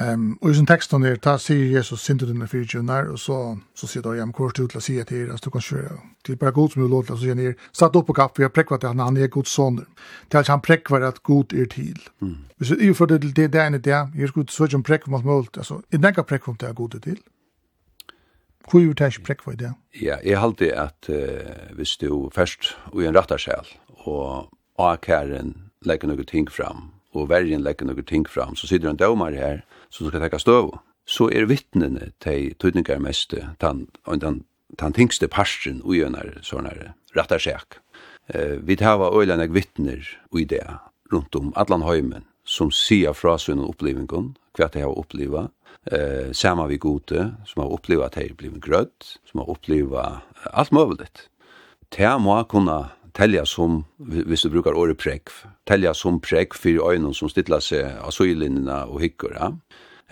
[0.00, 3.58] Ehm och i sin text där ta sig Jesus synte den för junar och så
[3.74, 5.92] så ser då jag kort ut att se att du kan köra.
[6.22, 9.16] till bara god som låter så ni Satt upp på kaffe och präkvat att han
[9.16, 9.86] är god son.
[10.28, 11.98] till att han präckvar att god är till.
[12.56, 14.08] Vi så ju för det det där det där.
[14.14, 15.82] Jag skulle så som präkvar mot mål alltså.
[15.90, 17.18] I den kan präkvar det är god till.
[18.72, 19.74] Hur ju täsch präkvar det?
[19.90, 21.16] Ja, jag hållde att eh
[21.76, 27.88] vi stod först och en rättarskäl och akaren lägger något ting fram og vergen legger
[27.88, 30.72] noen ting fram, så sitter en dømer her som skal tekka støv.
[31.08, 33.32] Så er vittnene til tøytningar mest,
[33.62, 34.42] den, den,
[34.76, 37.78] den tingste parsten og gjønner sånne rattarskjæk.
[38.34, 40.64] Eh, vi tar av øyne vittner og det
[41.12, 45.48] rundt om Adlan Høymen, som sier fra sin opplevingen, hva de har oppleva,
[45.90, 50.22] eh, sammen vi gode, som har oppleva at de har blevet grødd, som har oppleva
[50.52, 51.08] alt mulig.
[51.88, 57.14] Det må kunne telja som, hvis du brukar året prekv, telja som prekv for øynene
[57.14, 59.52] som stiller seg av søylinjene og hykker, ja?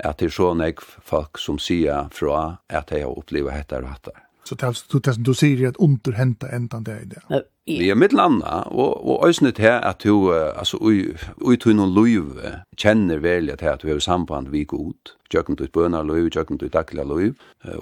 [0.05, 3.93] at det er så nek folk som sier fra at jeg har opplevd hette og
[3.95, 4.17] hette.
[4.47, 7.41] Så det er altså du, som du sier at underhenta endan det i det?
[7.67, 12.37] Ja, mitt landa, og, og òsne til at du, altså, ui tui noen luiv,
[12.79, 16.71] kjenner velja til at du har samband vi god, tjøkken til i luiv, tjøkken til
[16.71, 17.35] daglig luiv,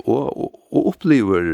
[0.06, 1.52] og, og, og opplever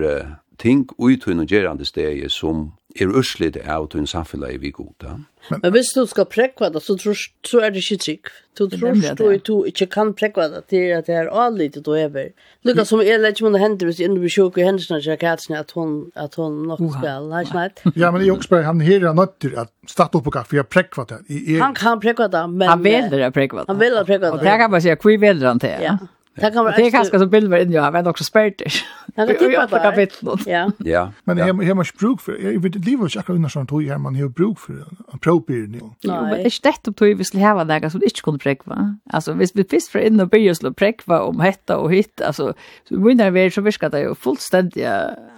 [0.60, 5.16] ting ui tunn og gerande stegi som er urslit av tunn samfunnet vi goda.
[5.48, 8.30] Men, Men hvis du skal prekva det, så, tror, så er det ikke trygg.
[8.58, 12.32] Du tror du, du ikke kan prekva det til at det er avlitet og ever.
[12.66, 15.62] Lukka som er lett som hun hender hvis inne blir sjuk i hendelsene til katsene
[15.62, 17.82] at hun, at hun nok skal ha snart.
[17.94, 20.58] Ja, men jeg også spør, han her er nødt til at starte opp på kaffe,
[20.58, 21.22] jeg prekva det.
[21.62, 22.68] Han kan prekva det, men...
[22.68, 23.70] Han vil det prekva det.
[23.72, 24.38] Han vil det prekva det.
[24.40, 25.78] Og det kan man si, hvor vil han til?
[25.86, 26.00] Ja.
[26.34, 28.58] Det kan vara det kanske så bilder in jag men också spärrt.
[28.58, 30.46] Det kan tippa på kapitlet.
[30.46, 30.70] Ja.
[30.78, 31.12] Ja.
[31.24, 34.14] Men jag jag måste bruk för jag vet lever jag kan någon tog här man
[34.16, 34.72] har bruk för
[35.12, 35.80] en proper nu.
[36.00, 38.66] Jo, men det stätt upp tog vi skulle ha där så det inte kunde präck
[38.66, 38.96] va.
[39.10, 42.20] Alltså visst vi fisk för in och börja slå präck va om hetta och hitt
[42.20, 42.54] alltså
[42.88, 44.86] så vi så viskar det ju fullständigt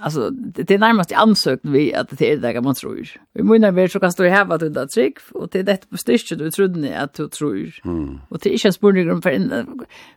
[0.00, 3.08] alltså det är närmast i ansökt vi att det är det där man tror.
[3.34, 5.96] Vi menar vi så kan stå här vad det trick och det är det på
[5.96, 7.80] stycket du trodde ni att du tror.
[8.28, 9.52] Och det är inte en spurning om för en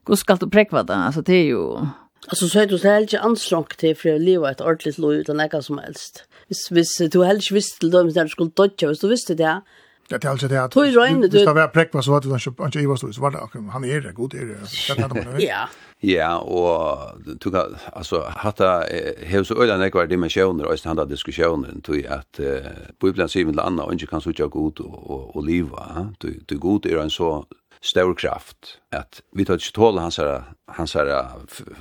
[0.08, 1.88] hur ska du nekva det, altså det er jo...
[2.28, 5.20] Alltså så är du så helt inte ansträngd till för att leva ett ordentligt liv
[5.20, 6.24] utan något som helst.
[6.48, 9.62] Hvis, hvis du helst visste till dem när du skulle dodja, hvis du visste det,
[10.10, 11.38] det är alltså det att Tui Røyne, du...
[11.38, 13.40] Hvis det var prekva, så var det ikke Ivar Stor, så var det,
[13.72, 15.66] han er god, er det, Ja.
[16.04, 16.98] Ja, og
[17.44, 17.62] du kan,
[17.94, 18.84] altså, hatta,
[19.24, 22.68] hev så øyla nekvar dimensjoner, og handa diskusjoner, tui at uh,
[23.02, 26.86] Bibelen sier med anna, og ikke kan sutja god og, og, og liva, du god
[26.86, 27.46] er en så
[27.86, 31.34] stor kraft att vi tar ikke tåle hans här hans här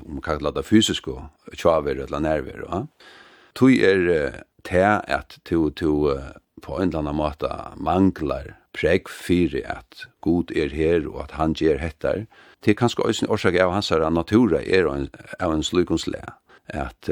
[0.04, 0.64] om man kallar det
[1.46, 2.86] og tjaver eller nerver va
[3.54, 6.20] Tog er te at to to
[6.62, 11.54] på en eller annen måte manglar prägg fyrir at god er her og at han
[11.54, 12.26] ger hettar
[12.62, 15.08] til kanskje òsne årsak av hans her natura er en,
[15.40, 16.20] av en slukonsle
[16.68, 17.10] at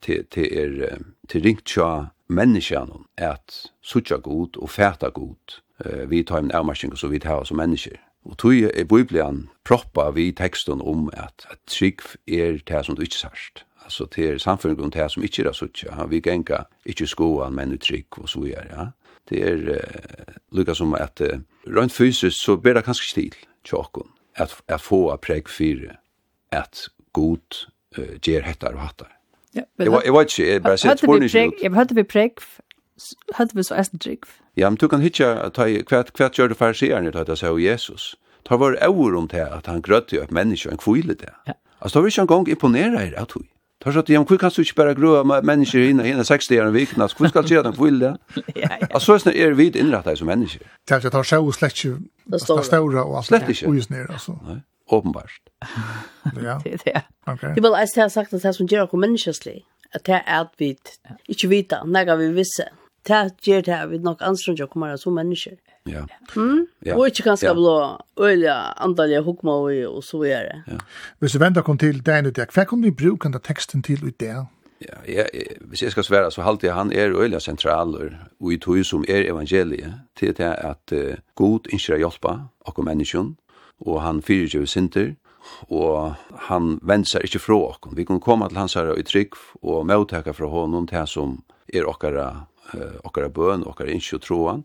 [0.00, 5.60] til, til er til ringt tja menneskjan at sutja god og fæta god
[6.08, 10.10] vi tar en avmarsing og så vidt hava som mennesker Og tog er Bibelen proppa
[10.10, 13.64] vi teksten om at, at trygg er det som du ikke sørst.
[13.84, 15.82] Altså det er samfunnet om det som ikke er sørst.
[15.84, 16.06] Ja.
[16.08, 18.70] Vi genka ikke skoan, men trygg og så gjør.
[18.70, 18.86] Ja.
[19.28, 24.08] Det er uh, lukka som at uh, rent fysisk så ber det kanskje stil tjokken
[24.36, 25.96] at, at få av preg fire
[26.52, 27.64] at god
[27.98, 29.10] uh, gjer hettar og hattar.
[29.54, 31.60] Ja, jeg, jeg vet ikke, jeg bare sier spørningsnut.
[31.62, 32.40] Jeg hørte vi preg
[33.34, 34.24] hade vi så ästen trygg.
[34.56, 38.14] Ja, men du kan hitja, hva gjør du fariseerne til at jeg sier Jesus?
[38.44, 41.32] Ta var over om det at han grøtte opp mennesker, en kvile det.
[41.46, 41.52] Ja.
[41.80, 43.48] Altså, da vil ikke en gang imponere her at hun.
[43.84, 46.50] Ta så at, ja, men hvor kan du ikke bare grøa mennesker inne, i 60
[46.50, 48.14] år i viken, altså, hvor skal du gjøre at han kvile det?
[48.62, 48.86] ja, ja.
[48.90, 50.60] Altså, så er vi innrettet som mennesker.
[50.88, 51.98] Det er ikke, tar seg og slett ju.
[52.32, 53.26] det ståre og alt.
[53.26, 53.72] Slett ikke.
[53.90, 54.38] ner alltså.
[54.46, 55.40] Nei, åpenbart.
[56.42, 56.60] ja.
[56.64, 57.02] Det är det.
[57.26, 57.52] Okej.
[57.54, 59.64] Det vill jag har sagt att det som gör oss menneskeslig,
[59.94, 60.76] att det är att vi
[61.26, 62.68] inte vet, när vi visste,
[63.08, 65.56] det gjør det vi nok anstrenger å komme som mennesker.
[65.84, 66.06] Ja.
[66.36, 66.64] Mm?
[66.86, 66.96] ja.
[66.96, 67.52] Og ikke ganske ja.
[67.52, 67.76] blå
[68.20, 70.62] øyne hukma og, og så er.
[70.66, 70.78] Ja.
[71.20, 74.20] Hvis du venter kom til deg nødt, hva kan du bruke den teksten til ut
[74.20, 74.46] der?
[74.80, 78.52] Ja, ja, jeg, hvis jeg skal svære, så halte jeg han er øyla sentraler og
[78.52, 83.36] i tog som er evangeliet til det at uh, god ikke hjelpa akkur menneskjon
[83.84, 85.14] og han fyrer ikke sinter
[85.68, 86.14] og
[86.48, 87.96] han vensar ikke fra okkom.
[87.96, 91.38] Vi kan komme til hans herre i trygg og møttaka fra honom til som
[91.68, 94.64] er okkara eh, okkara bøn, okkara innskjø troan,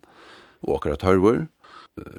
[0.64, 1.48] og okkara tørvor.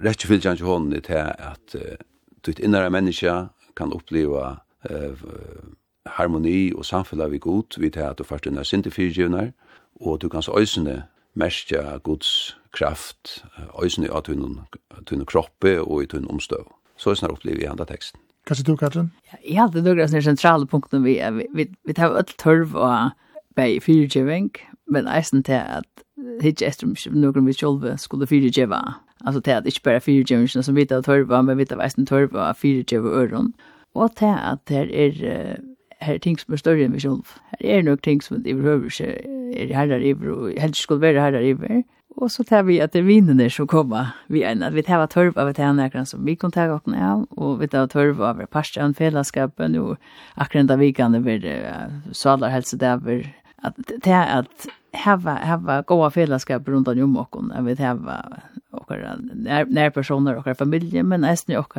[0.05, 2.01] Rett og fyllt hånden er til at eh,
[2.47, 4.61] ditt innere menneske kan oppleva
[4.91, 5.24] eh,
[6.16, 8.91] harmoni og samfunnet vi god, vi til at du først under sinte
[10.01, 11.05] og du kan så øysene
[11.35, 13.45] merke Guds kraft,
[13.83, 16.64] øysene av tunne kroppe og i tunne omstøv.
[16.97, 18.20] Så er snart opplever i andre teksten.
[18.47, 19.12] Kanskje du, Katrin?
[19.33, 23.12] Ja, jeg hadde noen sånne centrala punkter vi, vi, vi, vi tar alt törv och
[23.57, 24.51] bei fyrtjøving,
[24.91, 26.05] men eisen til at
[26.43, 28.82] hitje etter noen vi sjolve skulle fyrirgjeva.
[29.24, 32.51] Altså til at ikke bare fyrirgjeva som vita av tørva, men vita av eisen tørva
[32.51, 33.53] av fyrirgjeva øron.
[33.95, 35.61] Og til at her er
[36.01, 37.36] her ting som er større enn vi sjolv.
[37.61, 39.11] Her er nok ting som i behøver ikke
[39.61, 41.82] er herrar iver, og helst skulle være herrar iver.
[42.16, 44.14] Og så tar vi at det er vinnene som kommer.
[44.28, 47.26] Vi er at vi tar tørva av til nekran som vi kan ta åkne av,
[47.36, 49.97] og vi tar tørva av parstjan, fellesskapen, og
[50.36, 53.28] akkurat da vi kan være salarhelsedaver,
[53.62, 58.91] at det er at hava hava goda fällskap runt om oss och vi hava och
[59.34, 61.76] när när personer och familjer men även och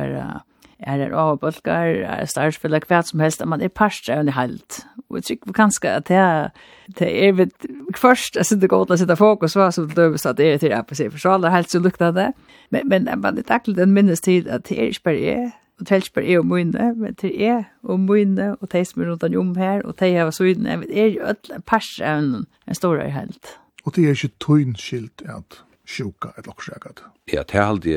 [0.78, 4.86] är det av bulkar är starkt för kvart som helst man är pastra och helt
[5.08, 6.50] och tycker vi kanske att det
[6.86, 10.36] det är vet först alltså det går att sätta fokus va så det så att
[10.36, 12.32] det är till på sig för så alla helt så luktar det
[12.68, 15.52] men men man det tacklar den minnes tid att det är inte
[15.82, 19.36] og Telsberg er og mine, men til er og mine, og de som er rundt
[19.36, 23.02] om her, og de har søyden, jeg vet, er jo alle pers en, en stor
[23.02, 23.58] helt.
[23.84, 27.02] Og det er ikke tøynskilt at sjuka et lokksjægat?
[27.32, 27.96] Ja, det er aldri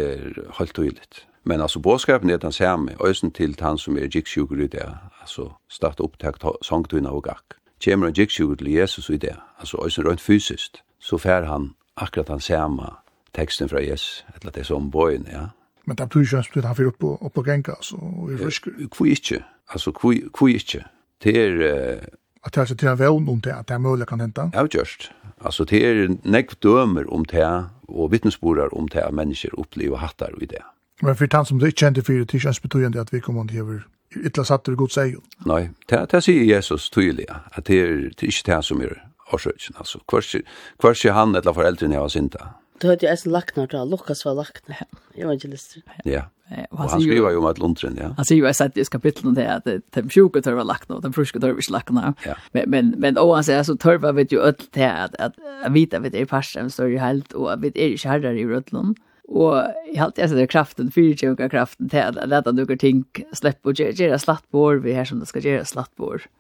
[0.60, 1.28] helt tøyligt.
[1.44, 4.90] Men altså, bådskapen er den samme, øysen til han som er gikksjuker i det,
[5.22, 7.60] altså, starte opp til sangtøyna og gakk.
[7.80, 12.30] Kjemmer en gikksjuker til Jesus i det, altså, øysen rønt fysisk, så fær han akkurat
[12.30, 12.90] han samme
[13.34, 15.48] teksten fra Jesus, eller det som bøyen, ja,
[15.86, 18.46] Men det betyr ikke at han fyrer opp på, opp på genga, altså, og er
[18.46, 18.72] rysker.
[18.98, 19.44] Hvor ikke?
[19.70, 19.92] Altså,
[20.40, 20.84] hvor ikke?
[21.24, 22.00] Det er...
[22.46, 24.50] At det er altså til en vevn om det, at det er mulig kan hente?
[24.54, 25.12] Ja, just.
[25.42, 30.34] Altså, det er nekv dømer om det, og vittnesborer om det, at mennesker opplever hattar
[30.34, 30.62] og i det.
[31.02, 33.20] Men for han som du ikke kjente for det, det er ikke betydende at vi
[33.20, 33.82] kommer til å gjøre
[34.16, 35.18] ytla satt det god seg.
[35.46, 38.94] Nei, det, det sier Jesus tydelig, at det er, det ikke det som er
[39.34, 40.00] årsøkjen, altså.
[40.08, 42.54] Hver han eller foreldrene har sinta.
[42.82, 44.82] Du hørte jo eisen laknar da, Lukas var laknar,
[45.16, 45.84] evangelister.
[46.04, 46.26] Ja,
[46.70, 48.10] og han skriver jo om at Lundren, ja.
[48.18, 49.66] Han sier jo, jeg sett i kapitlet det, at
[49.96, 52.14] de sjuke tør var laknar, de fruske tør var ikke laknar.
[52.28, 52.36] Ja.
[52.58, 55.40] Men, men, men og han sier, så tør var vi jo ødel til at, at
[55.64, 58.12] jeg vet at vi er parsen, så er jo helt, og at vi er ikke
[58.12, 58.96] herrer i Rødlund.
[59.26, 59.56] Og
[59.90, 64.20] jeg halte jeg sier kraften, fyrtjøkka kraften til at leta nukker ting slepp, og gjøre
[64.22, 66.18] slatt på år vi her som det skal gjøre slatt på.
[66.20, 66.32] Ja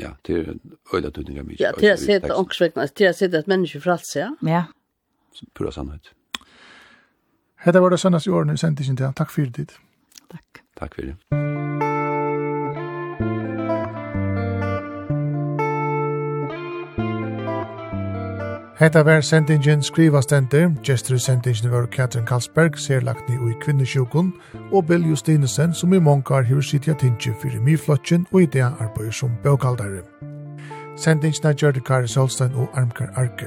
[0.00, 0.54] Ja, det er
[0.94, 1.60] øyla tøyninga mykje.
[1.64, 4.30] Ja, til å se det ångsvekna, til å se det et menneske fra ja.
[4.46, 4.64] Ja.
[5.54, 6.12] Pura sannhet.
[7.62, 9.14] Hette var det søndags i årene, vi sendte ikke til.
[9.20, 9.78] Takk for det.
[10.32, 10.64] Takk.
[10.80, 11.81] Takk for det.
[18.78, 24.32] Hetta var sendingen skrivastender, gestur sendingen var Katrin Karlsberg, lagt ni i kvinnesjukun,
[24.72, 29.12] og Bill Justinesen, som i mongar hur sitja tinge fyrir miflotjen og idea det arbeider
[29.12, 30.02] som bøkaldare.
[30.96, 33.46] Sendingen er gjørte Kari Solstein og Armkar Arke.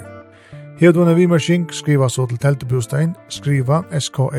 [0.80, 4.30] Hedvunna Vimersing, skriva så til skriva skriva skriva skriva skriva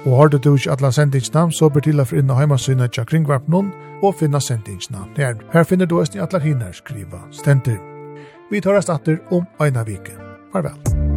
[0.06, 2.96] Og har du du ikke alle sendingsene, så bør til å få inn og hjemmesynet
[2.96, 3.68] til kringvarpnen
[4.02, 5.04] og finne sendingsene.
[5.16, 7.78] Her, her finner du også i alle hinner skriva stenter.
[8.50, 10.16] Vi tar oss atter om Øyna Vike.
[10.52, 11.09] Farvel.